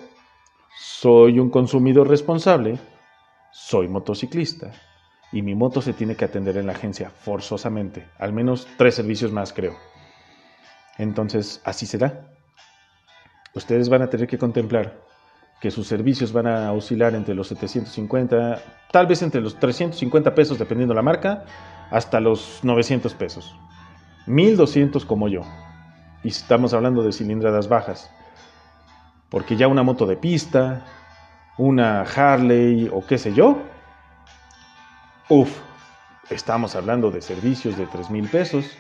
soy 0.76 1.38
un 1.38 1.52
consumidor 1.52 2.10
responsable, 2.10 2.80
soy 3.52 3.88
motociclista 3.88 4.72
y 5.32 5.44
mi 5.44 5.54
moto 5.54 5.80
se 5.80 5.94
tiene 5.94 6.16
que 6.16 6.26
atender 6.26 6.58
en 6.58 6.66
la 6.66 6.74
agencia 6.74 7.12
forzosamente, 7.12 8.08
al 8.18 8.34
menos 8.34 8.68
tres 8.80 8.96
servicios 8.96 9.32
más 9.32 9.54
creo. 9.54 9.76
Entonces, 10.98 11.62
así 11.66 11.86
será. 11.86 12.34
Ustedes 13.54 13.90
van 13.90 14.02
a 14.02 14.10
tener 14.10 14.26
que 14.26 14.40
contemplar 14.40 15.00
que 15.62 15.70
sus 15.70 15.86
servicios 15.86 16.34
van 16.34 16.48
a 16.48 16.72
oscilar 16.72 17.14
entre 17.14 17.36
los 17.36 17.48
750, 17.50 18.60
tal 18.92 19.06
vez 19.06 19.22
entre 19.22 19.40
los 19.40 19.60
350 19.60 20.34
pesos 20.34 20.58
dependiendo 20.58 20.96
la 20.96 21.04
marca, 21.04 21.46
hasta 21.92 22.20
los 22.20 22.62
900 22.64 23.14
pesos. 23.14 23.56
1200 24.26 25.06
como 25.06 25.28
yo. 25.28 25.42
Y 26.24 26.30
estamos 26.30 26.74
hablando 26.74 27.04
de 27.04 27.12
cilindradas 27.12 27.70
bajas. 27.70 28.10
Porque 29.34 29.56
ya 29.56 29.68
una 29.68 29.82
moto 29.82 30.06
de 30.06 30.16
pista, 30.16 30.86
una 31.58 32.02
Harley 32.02 32.88
o 32.94 33.04
qué 33.04 33.18
sé 33.18 33.34
yo, 33.34 33.64
uff, 35.28 35.58
estamos 36.30 36.76
hablando 36.76 37.10
de 37.10 37.20
servicios 37.20 37.76
de 37.76 37.88
3 37.88 38.12
mil 38.12 38.30
pesos, 38.30 38.78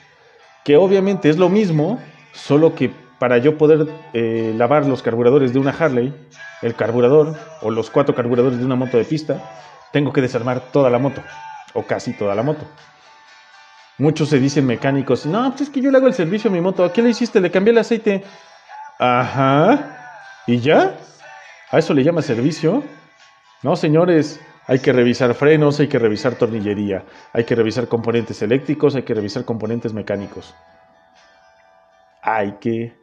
que 0.64 0.78
obviamente 0.78 1.28
es 1.28 1.38
lo 1.40 1.50
mismo, 1.50 2.00
solo 2.34 2.76
que 2.76 2.92
para 3.18 3.40
yo 3.40 3.58
poder 3.58 3.88
eh, 4.14 4.54
lavar 4.56 4.86
los 4.86 5.02
carburadores 5.02 5.54
de 5.54 5.60
una 5.60 5.72
Harley, 5.72 6.14
el 6.62 6.76
carburador 6.76 7.36
o 7.64 7.72
los 7.72 7.90
cuatro 7.90 8.14
carburadores 8.14 8.60
de 8.60 8.66
una 8.66 8.76
moto 8.76 9.00
de 9.00 9.06
pista, 9.06 9.42
tengo 9.92 10.14
que 10.14 10.22
desarmar 10.22 10.60
toda 10.72 10.92
la 10.92 11.00
moto, 11.00 11.24
o 11.74 11.82
casi 11.82 12.14
toda 12.14 12.36
la 12.36 12.44
moto. 12.44 12.64
Muchos 13.98 14.30
se 14.30 14.40
dicen 14.40 14.68
mecánicos, 14.68 15.26
no, 15.26 15.50
pues 15.50 15.62
es 15.62 15.70
que 15.72 15.82
yo 15.82 15.90
le 15.90 15.98
hago 15.98 16.06
el 16.06 16.14
servicio 16.14 16.52
a 16.52 16.54
mi 16.54 16.62
moto, 16.62 16.86
¿a 16.86 16.94
qué 16.94 17.02
le 17.02 17.10
hiciste? 17.10 17.42
Le 17.42 17.50
cambié 17.50 17.72
el 17.72 17.80
aceite. 17.80 18.24
Ajá. 19.00 20.03
¿Y 20.46 20.60
ya? 20.60 20.98
¿A 21.72 21.80
eso 21.80 21.94
le 21.94 22.04
llama 22.04 22.22
servicio? 22.22 22.84
No, 23.62 23.78
señores, 23.78 24.42
hay 24.68 24.80
que 24.80 24.92
revisar 24.92 25.34
frenos, 25.36 25.80
hay 25.80 25.88
que 25.88 26.00
revisar 26.00 26.36
tornillería, 26.36 27.06
hay 27.32 27.46
que 27.46 27.56
revisar 27.56 27.88
componentes 27.88 28.42
eléctricos, 28.42 28.96
hay 28.96 29.04
que 29.04 29.14
revisar 29.14 29.46
componentes 29.46 29.94
mecánicos. 29.94 30.54
Hay 32.22 32.54
que 32.60 32.94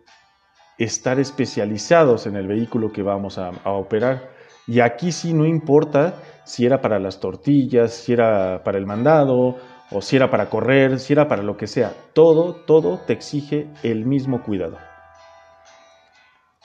estar 0.76 1.18
especializados 1.18 2.26
en 2.26 2.36
el 2.36 2.46
vehículo 2.46 2.92
que 2.92 3.02
vamos 3.02 3.38
a, 3.38 3.52
operar. 3.64 4.30
Y 4.66 4.80
aquí 4.80 5.10
sí 5.10 5.32
no 5.32 5.46
importa 5.46 6.14
si 6.44 6.66
era 6.66 6.80
para 6.80 6.98
las 6.98 7.20
tortillas, 7.20 7.92
si 7.92 8.12
era 8.12 8.62
para 8.64 8.76
el 8.76 8.86
mandado, 8.86 9.58
o 9.90 10.02
si 10.02 10.16
era 10.16 10.30
para 10.30 10.50
correr, 10.50 11.00
si 11.00 11.14
era 11.14 11.26
para 11.26 11.42
lo 11.42 11.56
que 11.56 11.66
sea. 11.66 11.92
Todo, 12.12 12.54
todo 12.66 12.98
te 13.06 13.14
exige 13.14 13.66
el 13.82 14.04
mismo 14.04 14.42
cuidado. 14.42 14.89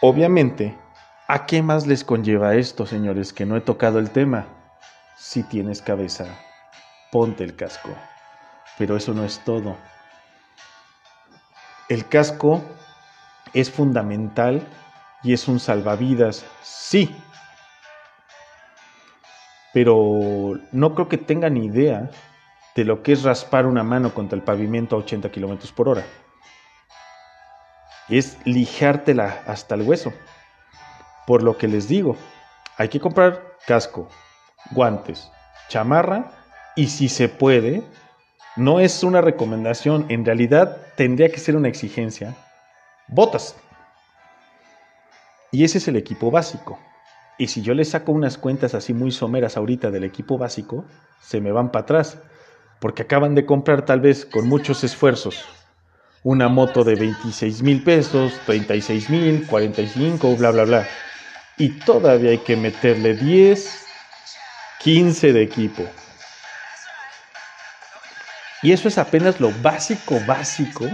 Obviamente, 0.01 0.77
¿a 1.25 1.45
qué 1.45 1.62
más 1.62 1.88
les 1.88 2.03
conlleva 2.03 2.55
esto, 2.55 2.86
señores, 2.86 3.31
que 3.31 3.45
no 3.45 3.55
he 3.55 3.62
tocado 3.62 3.97
el 3.97 4.12
tema? 4.12 4.45
Si 5.15 5.41
tienes 5.41 5.81
cabeza, 5.81 6.25
ponte 7.13 7.45
el 7.45 7.55
casco. 7.55 7.91
Pero 8.77 8.97
eso 8.97 9.13
no 9.13 9.23
es 9.23 9.39
todo. 9.45 9.77
El 11.88 12.10
casco 12.10 12.62
es 13.53 13.71
fundamental 13.71 14.67
y 15.23 15.31
es 15.31 15.47
un 15.47 15.62
salvavidas, 15.62 16.45
sí. 16.62 17.15
Pero 19.73 20.60
no 20.73 20.93
creo 20.93 21.08
que 21.08 21.17
tengan 21.17 21.55
idea 21.55 22.10
de 22.75 22.84
lo 22.84 23.01
que 23.01 23.13
es 23.13 23.23
raspar 23.23 23.65
una 23.65 23.84
mano 23.84 24.13
contra 24.13 24.36
el 24.36 24.43
pavimento 24.43 24.97
a 24.97 24.99
80 24.99 25.31
km 25.31 25.71
por 25.71 25.88
hora. 25.88 26.03
Es 28.09 28.37
lijártela 28.45 29.43
hasta 29.47 29.75
el 29.75 29.81
hueso. 29.81 30.13
Por 31.25 31.41
lo 31.41 31.57
que 31.57 31.67
les 31.67 31.87
digo, 31.87 32.15
hay 32.77 32.89
que 32.89 32.99
comprar 32.99 33.57
casco, 33.65 34.09
guantes, 34.71 35.31
chamarra 35.69 36.31
y 36.75 36.87
si 36.87 37.09
se 37.09 37.29
puede, 37.29 37.83
no 38.55 38.79
es 38.79 39.03
una 39.03 39.21
recomendación, 39.21 40.05
en 40.09 40.23
realidad 40.23 40.77
tendría 40.95 41.29
que 41.29 41.39
ser 41.39 41.55
una 41.55 41.67
exigencia, 41.67 42.35
botas. 43.07 43.55
Y 45.51 45.63
ese 45.63 45.79
es 45.79 45.87
el 45.87 45.95
equipo 45.95 46.29
básico. 46.29 46.79
Y 47.37 47.47
si 47.47 47.61
yo 47.61 47.73
le 47.73 47.85
saco 47.85 48.11
unas 48.11 48.37
cuentas 48.37 48.75
así 48.75 48.93
muy 48.93 49.11
someras 49.11 49.57
ahorita 49.57 49.89
del 49.89 50.03
equipo 50.03 50.37
básico, 50.37 50.85
se 51.21 51.41
me 51.41 51.51
van 51.51 51.71
para 51.71 51.83
atrás, 51.83 52.19
porque 52.79 53.01
acaban 53.03 53.35
de 53.35 53.45
comprar 53.45 53.83
tal 53.83 53.99
vez 53.99 54.25
con 54.25 54.47
muchos 54.47 54.83
esfuerzos 54.83 55.45
una 56.25 56.49
moto 56.49 56.83
de 56.83 56.95
26 56.95 57.61
mil 57.61 57.83
pesos, 57.83 58.33
36 58.47 59.11
mil, 59.11 59.45
45, 59.45 60.35
bla, 60.35 60.49
bla, 60.49 60.63
bla. 60.63 60.88
Y 61.55 61.69
todavía 61.69 62.31
hay 62.31 62.39
que 62.39 62.55
meterle 62.55 63.13
10, 63.13 63.85
15 64.79 65.33
de 65.33 65.43
equipo. 65.43 65.88
Y 68.63 68.71
eso 68.71 68.88
es 68.88 68.97
apenas 68.97 69.39
lo 69.39 69.51
básico, 69.61 70.19
básico 70.25 70.89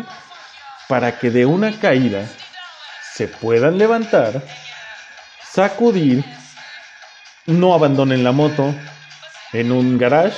para 0.90 1.18
que 1.18 1.32
de 1.32 1.46
una 1.46 1.80
caída 1.80 2.28
se 3.14 3.30
puedan 3.30 3.78
levantar, 3.78 4.44
sacudir, 5.50 6.26
no 7.46 7.74
abandonen 7.74 8.26
la 8.26 8.34
moto 8.34 8.76
en 9.54 9.72
un 9.72 9.98
garage 9.98 10.36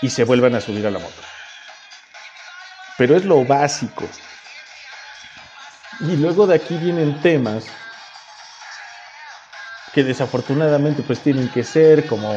y 0.00 0.10
se 0.10 0.24
vuelvan 0.24 0.56
a 0.56 0.60
subir 0.60 0.84
a 0.84 0.90
la 0.90 0.98
moto. 0.98 1.22
Pero 2.98 3.16
es 3.16 3.24
lo 3.24 3.44
básico. 3.44 4.08
Y 6.00 6.16
luego 6.16 6.46
de 6.46 6.56
aquí 6.56 6.76
vienen 6.76 7.20
temas 7.20 7.64
que 9.92 10.02
desafortunadamente 10.02 11.02
pues 11.02 11.20
tienen 11.20 11.48
que 11.48 11.64
ser 11.64 12.06
como 12.06 12.34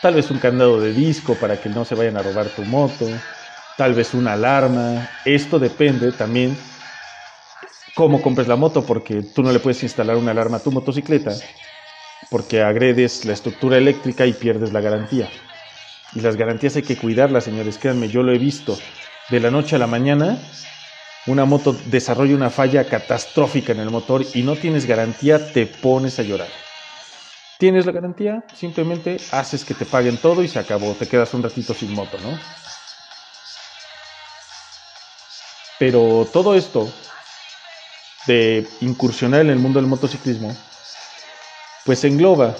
tal 0.00 0.14
vez 0.14 0.30
un 0.30 0.38
candado 0.38 0.80
de 0.80 0.92
disco 0.92 1.34
para 1.34 1.60
que 1.60 1.68
no 1.68 1.84
se 1.84 1.94
vayan 1.94 2.16
a 2.16 2.22
robar 2.22 2.48
tu 2.48 2.62
moto, 2.64 3.06
tal 3.76 3.94
vez 3.94 4.14
una 4.14 4.32
alarma. 4.32 5.08
Esto 5.24 5.58
depende 5.58 6.12
también 6.12 6.56
cómo 7.94 8.20
compres 8.20 8.48
la 8.48 8.56
moto, 8.56 8.84
porque 8.84 9.22
tú 9.22 9.42
no 9.42 9.52
le 9.52 9.60
puedes 9.60 9.82
instalar 9.82 10.16
una 10.16 10.32
alarma 10.32 10.56
a 10.58 10.62
tu 10.62 10.72
motocicleta, 10.72 11.32
porque 12.30 12.62
agredes 12.62 13.24
la 13.24 13.32
estructura 13.32 13.78
eléctrica 13.78 14.26
y 14.26 14.32
pierdes 14.32 14.72
la 14.72 14.80
garantía. 14.80 15.28
Y 16.14 16.20
las 16.20 16.36
garantías 16.36 16.76
hay 16.76 16.82
que 16.82 16.96
cuidarlas, 16.96 17.44
señores, 17.44 17.78
créanme, 17.78 18.08
yo 18.08 18.22
lo 18.22 18.32
he 18.32 18.38
visto. 18.38 18.78
De 19.30 19.40
la 19.40 19.50
noche 19.50 19.76
a 19.76 19.78
la 19.78 19.86
mañana, 19.86 20.38
una 21.26 21.44
moto 21.44 21.72
desarrolla 21.86 22.34
una 22.34 22.50
falla 22.50 22.84
catastrófica 22.84 23.72
en 23.72 23.80
el 23.80 23.90
motor 23.90 24.24
y 24.34 24.42
no 24.42 24.56
tienes 24.56 24.86
garantía, 24.86 25.52
te 25.52 25.66
pones 25.66 26.18
a 26.18 26.22
llorar. 26.22 26.48
Tienes 27.58 27.86
la 27.86 27.92
garantía, 27.92 28.44
simplemente 28.54 29.16
haces 29.30 29.64
que 29.64 29.74
te 29.74 29.86
paguen 29.86 30.18
todo 30.18 30.42
y 30.42 30.48
se 30.48 30.58
acabó, 30.58 30.92
te 30.94 31.06
quedas 31.06 31.32
un 31.34 31.42
ratito 31.42 31.72
sin 31.72 31.92
moto, 31.92 32.18
¿no? 32.18 32.38
Pero 35.78 36.28
todo 36.32 36.54
esto 36.54 36.92
de 38.26 38.66
incursionar 38.80 39.40
en 39.40 39.50
el 39.50 39.58
mundo 39.58 39.80
del 39.80 39.88
motociclismo, 39.88 40.54
pues 41.84 42.04
engloba 42.04 42.54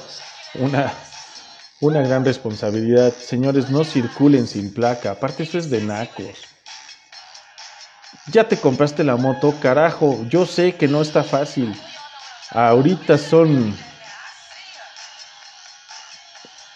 una, 0.55 0.93
una 1.81 2.03
gran 2.03 2.25
responsabilidad. 2.25 3.13
Señores, 3.15 3.71
no 3.71 3.85
circulen 3.85 4.47
sin 4.47 4.73
placa, 4.73 5.13
aparte 5.13 5.43
eso 5.43 5.59
es 5.59 5.71
de 5.71 5.81
nacos. 5.83 6.54
Ya 8.27 8.49
te 8.49 8.57
compraste 8.57 9.05
la 9.05 9.17
moto, 9.17 9.55
carajo, 9.61 10.25
yo 10.29 10.47
sé 10.47 10.75
que 10.77 10.89
no 10.89 11.03
está 11.03 11.23
fácil. 11.23 11.75
Ahorita 12.51 13.19
son... 13.19 13.77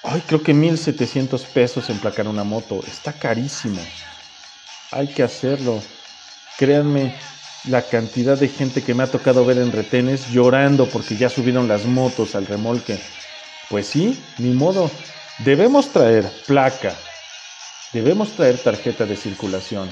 Ay, 0.03 0.23
creo 0.27 0.43
que 0.43 0.55
1700 0.55 1.45
pesos 1.47 1.91
emplacar 1.91 2.29
una 2.29 2.45
moto. 2.45 2.81
Está 2.87 3.13
carísimo. 3.13 3.81
Hay 4.91 5.09
que 5.09 5.23
hacerlo. 5.23 5.83
Créanme, 6.57 7.15
la 7.65 7.83
cantidad 7.83 8.39
de 8.39 8.49
gente 8.49 8.83
que 8.83 8.95
me 8.95 9.03
ha 9.03 9.07
tocado 9.07 9.45
ver 9.45 9.59
en 9.59 9.73
retenes 9.73 10.29
llorando 10.31 10.87
porque 10.87 11.17
ya 11.17 11.29
subieron 11.29 11.69
las 11.69 11.85
motos 11.85 12.35
al 12.35 12.47
remolque. 12.47 13.01
Pues 13.69 13.87
sí, 13.87 14.23
ni 14.39 14.51
modo. 14.51 14.91
Debemos 15.39 15.93
traer 15.93 16.31
placa, 16.47 16.95
debemos 17.93 18.33
traer 18.33 18.59
tarjeta 18.59 19.07
de 19.07 19.17
circulación, 19.17 19.89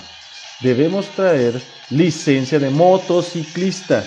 debemos 0.61 1.09
traer 1.11 1.61
licencia 1.91 2.59
de 2.59 2.71
motociclista, 2.71 4.05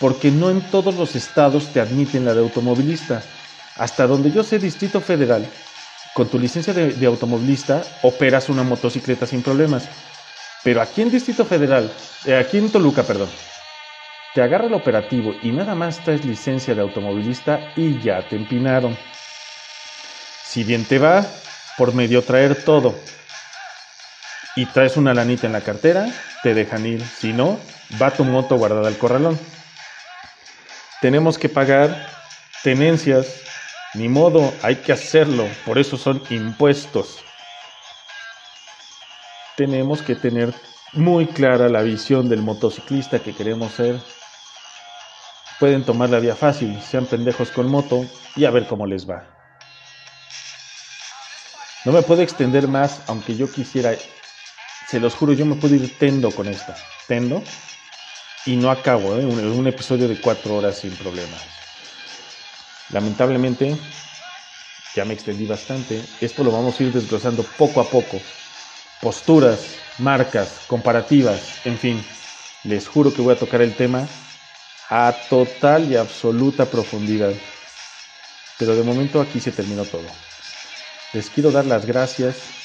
porque 0.00 0.30
no 0.30 0.50
en 0.50 0.60
todos 0.70 0.94
los 0.94 1.16
estados 1.16 1.72
te 1.72 1.80
admiten 1.80 2.24
la 2.24 2.34
de 2.34 2.40
automovilista. 2.40 3.22
Hasta 3.76 4.06
donde 4.06 4.30
yo 4.30 4.42
sé, 4.42 4.58
Distrito 4.58 5.00
Federal, 5.00 5.48
con 6.14 6.28
tu 6.28 6.38
licencia 6.38 6.74
de, 6.74 7.06
automovilista 7.06 7.82
operas 8.02 8.48
una 8.48 8.62
motocicleta 8.62 9.26
sin 9.26 9.42
problemas. 9.42 9.88
Pero 10.62 10.80
aquí 10.80 11.02
en 11.02 11.10
Distrito 11.10 11.44
Federal, 11.44 11.90
eh, 12.24 12.36
aquí 12.36 12.58
en 12.58 12.70
Toluca, 12.70 13.02
perdón, 13.02 13.28
te 14.34 14.42
agarra 14.42 14.66
el 14.66 14.74
operativo 14.74 15.34
y 15.42 15.50
nada 15.50 15.74
más 15.74 16.02
traes 16.04 16.24
licencia 16.24 16.74
de 16.74 16.82
automovilista 16.82 17.72
y 17.76 17.98
ya 18.00 18.26
te 18.28 18.36
empinaron. 18.36 18.96
Si 20.44 20.64
bien 20.64 20.84
te 20.84 20.98
va, 20.98 21.26
por 21.76 21.94
medio 21.94 22.22
traer 22.22 22.62
todo 22.64 22.94
y 24.54 24.66
traes 24.66 24.96
una 24.96 25.14
lanita 25.14 25.46
en 25.46 25.52
la 25.52 25.62
cartera, 25.62 26.06
te 26.42 26.54
dejan 26.54 26.86
ir. 26.86 27.04
Si 27.04 27.32
no, 27.32 27.58
va 28.00 28.10
tu 28.10 28.24
moto 28.24 28.56
guardada 28.56 28.88
al 28.88 28.98
corralón. 28.98 29.38
Tenemos 31.00 31.38
que 31.38 31.48
pagar 31.48 32.08
tenencias, 32.62 33.40
Ni 33.94 34.08
modo, 34.08 34.54
hay 34.62 34.76
que 34.76 34.92
hacerlo, 34.92 35.46
por 35.66 35.78
eso 35.78 35.98
son 35.98 36.22
impuestos. 36.30 37.22
Tenemos 39.54 40.00
que 40.00 40.14
tener 40.14 40.54
muy 40.94 41.26
clara 41.26 41.68
la 41.68 41.82
visión 41.82 42.30
del 42.30 42.40
motociclista 42.40 43.18
que 43.18 43.34
queremos 43.34 43.72
ser. 43.72 44.00
Pueden 45.60 45.84
tomar 45.84 46.08
la 46.08 46.20
vía 46.20 46.34
fácil, 46.34 46.80
sean 46.80 47.04
pendejos 47.04 47.50
con 47.50 47.68
moto 47.68 48.06
y 48.34 48.46
a 48.46 48.50
ver 48.50 48.66
cómo 48.66 48.86
les 48.86 49.08
va. 49.08 49.24
No 51.84 51.92
me 51.92 52.00
puedo 52.00 52.22
extender 52.22 52.66
más, 52.66 53.02
aunque 53.08 53.36
yo 53.36 53.50
quisiera. 53.52 53.92
Se 54.92 55.00
los 55.00 55.14
juro, 55.14 55.32
yo 55.32 55.46
me 55.46 55.54
puedo 55.54 55.74
ir 55.74 55.96
tendo 55.96 56.30
con 56.30 56.46
esta. 56.46 56.76
Tendo. 57.08 57.42
Y 58.44 58.56
no 58.56 58.70
acabo, 58.70 59.16
¿eh? 59.16 59.24
un, 59.24 59.38
un 59.38 59.66
episodio 59.66 60.06
de 60.06 60.20
cuatro 60.20 60.56
horas 60.56 60.80
sin 60.80 60.94
problemas. 60.96 61.40
Lamentablemente, 62.90 63.74
ya 64.94 65.06
me 65.06 65.14
extendí 65.14 65.46
bastante. 65.46 66.04
Esto 66.20 66.44
lo 66.44 66.50
vamos 66.50 66.78
a 66.78 66.82
ir 66.82 66.92
desglosando 66.92 67.42
poco 67.56 67.80
a 67.80 67.84
poco. 67.84 68.20
Posturas, 69.00 69.60
marcas, 69.96 70.60
comparativas, 70.66 71.40
en 71.64 71.78
fin. 71.78 72.04
Les 72.64 72.86
juro 72.86 73.14
que 73.14 73.22
voy 73.22 73.32
a 73.32 73.38
tocar 73.38 73.62
el 73.62 73.74
tema 73.74 74.06
a 74.90 75.16
total 75.30 75.90
y 75.90 75.96
absoluta 75.96 76.66
profundidad. 76.66 77.32
Pero 78.58 78.76
de 78.76 78.82
momento 78.82 79.22
aquí 79.22 79.40
se 79.40 79.52
terminó 79.52 79.86
todo. 79.86 80.04
Les 81.14 81.30
quiero 81.30 81.50
dar 81.50 81.64
las 81.64 81.86
gracias 81.86 82.61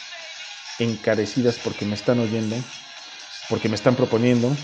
encarecidas 0.79 1.57
porque 1.63 1.85
me 1.85 1.95
están 1.95 2.19
oyendo, 2.19 2.55
porque 3.49 3.69
me 3.69 3.75
están 3.75 3.95
proponiendo, 3.95 4.55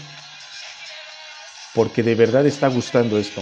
porque 1.73 2.03
de 2.03 2.15
verdad 2.15 2.45
está 2.45 2.67
gustando 2.67 3.17
esto 3.17 3.41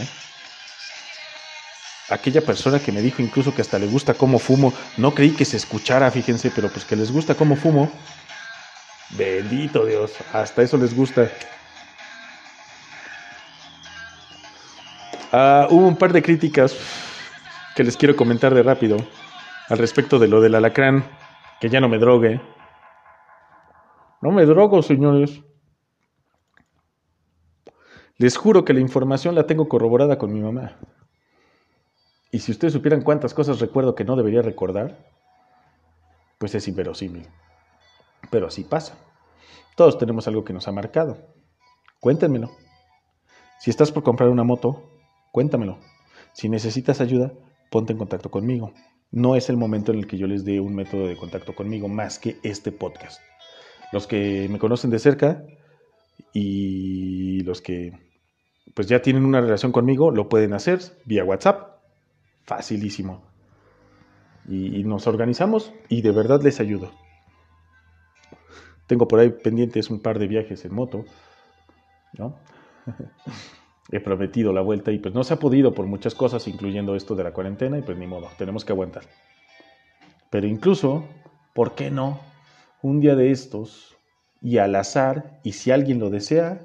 aquella 2.11 2.41
persona 2.41 2.79
que 2.79 2.91
me 2.91 3.01
dijo 3.01 3.21
incluso 3.21 3.55
que 3.55 3.61
hasta 3.61 3.79
le 3.79 3.87
gusta 3.87 4.13
cómo 4.13 4.37
fumo, 4.37 4.73
no 4.97 5.13
creí 5.15 5.31
que 5.31 5.45
se 5.45 5.57
escuchara, 5.57 6.11
fíjense, 6.11 6.51
pero 6.51 6.69
pues 6.69 6.85
que 6.85 6.95
les 6.95 7.11
gusta 7.11 7.35
cómo 7.35 7.55
fumo. 7.55 7.91
Bendito 9.11 9.85
Dios, 9.85 10.11
hasta 10.33 10.61
eso 10.61 10.77
les 10.77 10.95
gusta. 10.95 11.29
Ah, 15.31 15.67
hubo 15.69 15.87
un 15.87 15.95
par 15.95 16.11
de 16.11 16.21
críticas 16.21 16.75
que 17.75 17.83
les 17.83 17.95
quiero 17.95 18.15
comentar 18.15 18.53
de 18.53 18.63
rápido 18.63 18.97
al 19.69 19.77
respecto 19.77 20.19
de 20.19 20.27
lo 20.27 20.41
del 20.41 20.55
alacrán, 20.55 21.05
que 21.61 21.69
ya 21.69 21.79
no 21.79 21.87
me 21.87 21.97
drogue. 21.97 22.41
No 24.21 24.31
me 24.31 24.45
drogo, 24.45 24.81
señores. 24.83 25.41
Les 28.17 28.37
juro 28.37 28.63
que 28.63 28.73
la 28.73 28.79
información 28.79 29.33
la 29.33 29.47
tengo 29.47 29.67
corroborada 29.67 30.19
con 30.19 30.31
mi 30.31 30.41
mamá. 30.41 30.77
Y 32.31 32.39
si 32.39 32.51
ustedes 32.51 32.73
supieran 32.73 33.01
cuántas 33.01 33.33
cosas 33.33 33.59
recuerdo 33.59 33.95
que 33.95 34.05
no 34.05 34.15
debería 34.15 34.43
recordar, 34.43 35.05
pues 36.37 36.53
es 36.53 36.67
inverosímil. 36.67 37.27
Pero 38.29 38.47
así 38.47 38.63
pasa. 38.63 38.95
Todos 39.75 39.97
tenemos 39.97 40.27
algo 40.27 40.43
que 40.43 40.53
nos 40.53 40.67
ha 40.67 40.71
marcado. 40.71 41.17
Cuéntenmelo. 41.99 42.51
Si 43.59 43.71
estás 43.71 43.91
por 43.91 44.03
comprar 44.03 44.29
una 44.29 44.43
moto, 44.43 44.89
cuéntamelo. 45.31 45.79
Si 46.33 46.47
necesitas 46.47 47.01
ayuda, 47.01 47.33
ponte 47.71 47.93
en 47.93 47.99
contacto 47.99 48.29
conmigo. 48.29 48.73
No 49.11 49.35
es 49.35 49.49
el 49.49 49.57
momento 49.57 49.91
en 49.91 49.99
el 49.99 50.07
que 50.07 50.17
yo 50.17 50.27
les 50.27 50.45
dé 50.45 50.59
un 50.59 50.75
método 50.75 51.07
de 51.07 51.17
contacto 51.17 51.53
conmigo 51.55 51.87
más 51.87 52.19
que 52.19 52.37
este 52.43 52.71
podcast. 52.71 53.19
Los 53.91 54.07
que 54.07 54.47
me 54.49 54.59
conocen 54.59 54.89
de 54.89 54.99
cerca 54.99 55.43
y 56.33 57.41
los 57.43 57.61
que 57.61 57.91
pues 58.73 58.87
ya 58.87 59.01
tienen 59.01 59.25
una 59.25 59.41
relación 59.41 59.71
conmigo 59.71 60.11
lo 60.11 60.29
pueden 60.29 60.53
hacer 60.53 60.79
vía 61.05 61.25
WhatsApp 61.25 61.81
facilísimo. 62.43 63.23
Y, 64.47 64.83
nos 64.83 65.07
organizamos 65.07 65.71
y 65.87 66.01
de 66.01 66.11
verdad 66.11 66.41
les 66.41 66.59
ayudo. 66.59 66.91
Tengo 68.87 69.07
por 69.07 69.19
ahí 69.19 69.29
pendientes 69.29 69.89
un 69.89 70.01
par 70.01 70.19
de 70.19 70.27
viajes 70.27 70.65
en 70.65 70.73
moto, 70.73 71.05
¿no? 72.17 72.37
He 73.91 73.99
prometido 73.99 74.51
la 74.51 74.61
vuelta 74.61 74.91
y 74.91 74.99
pues 74.99 75.13
no 75.13 75.23
se 75.23 75.33
ha 75.33 75.37
podido 75.37 75.73
por 75.73 75.85
muchas 75.85 76.15
cosas, 76.15 76.47
incluyendo 76.47 76.95
esto 76.95 77.13
de 77.13 77.23
la 77.23 77.33
cuarentena, 77.33 77.77
y 77.77 77.81
pues 77.81 77.97
ni 77.97 78.07
modo, 78.07 78.29
tenemos 78.37 78.65
que 78.65 78.73
aguantar. 78.73 79.03
Pero 80.29 80.47
incluso, 80.47 81.05
¿por 81.53 81.75
qué 81.75 81.91
no? 81.91 82.19
Un 82.81 82.99
día 82.99 83.15
de 83.15 83.31
estos, 83.31 83.95
y 84.41 84.57
al 84.57 84.75
azar, 84.75 85.39
y 85.43 85.53
si 85.53 85.71
alguien 85.71 85.99
lo 85.99 86.09
desea, 86.09 86.59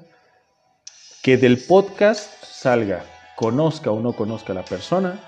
que 1.21 1.37
del 1.37 1.57
podcast 1.57 2.43
salga, 2.43 3.03
conozca 3.35 3.91
o 3.91 3.99
no 3.99 4.13
conozca 4.13 4.53
a 4.53 4.55
la 4.55 4.65
persona, 4.65 5.19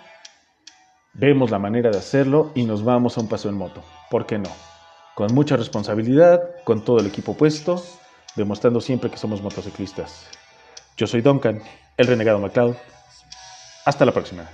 Vemos 1.13 1.49
la 1.49 1.60
manera 1.60 1.89
de 1.89 1.97
hacerlo 1.97 2.52
y 2.56 2.63
nos 2.63 2.84
vamos 2.84 3.17
a 3.17 3.21
un 3.21 3.28
paso 3.28 3.49
en 3.49 3.56
moto. 3.56 3.84
¿Por 4.10 4.25
qué 4.25 4.38
no? 4.38 4.49
Con 5.15 5.34
mucha 5.34 5.58
responsabilidad, 5.58 6.41
con 6.63 6.84
todo 6.86 6.99
el 6.99 7.08
equipo 7.08 7.36
puesto, 7.36 7.84
demostrando 8.36 8.80
siempre 8.80 9.10
que 9.10 9.17
somos 9.17 9.41
motociclistas. 9.41 10.28
Yo 10.95 11.08
soy 11.08 11.21
Duncan, 11.21 11.62
el 11.97 12.08
renegado 12.08 12.39
McLeod. 12.39 12.75
Hasta 13.86 14.06
la 14.06 14.12
próxima. 14.12 14.47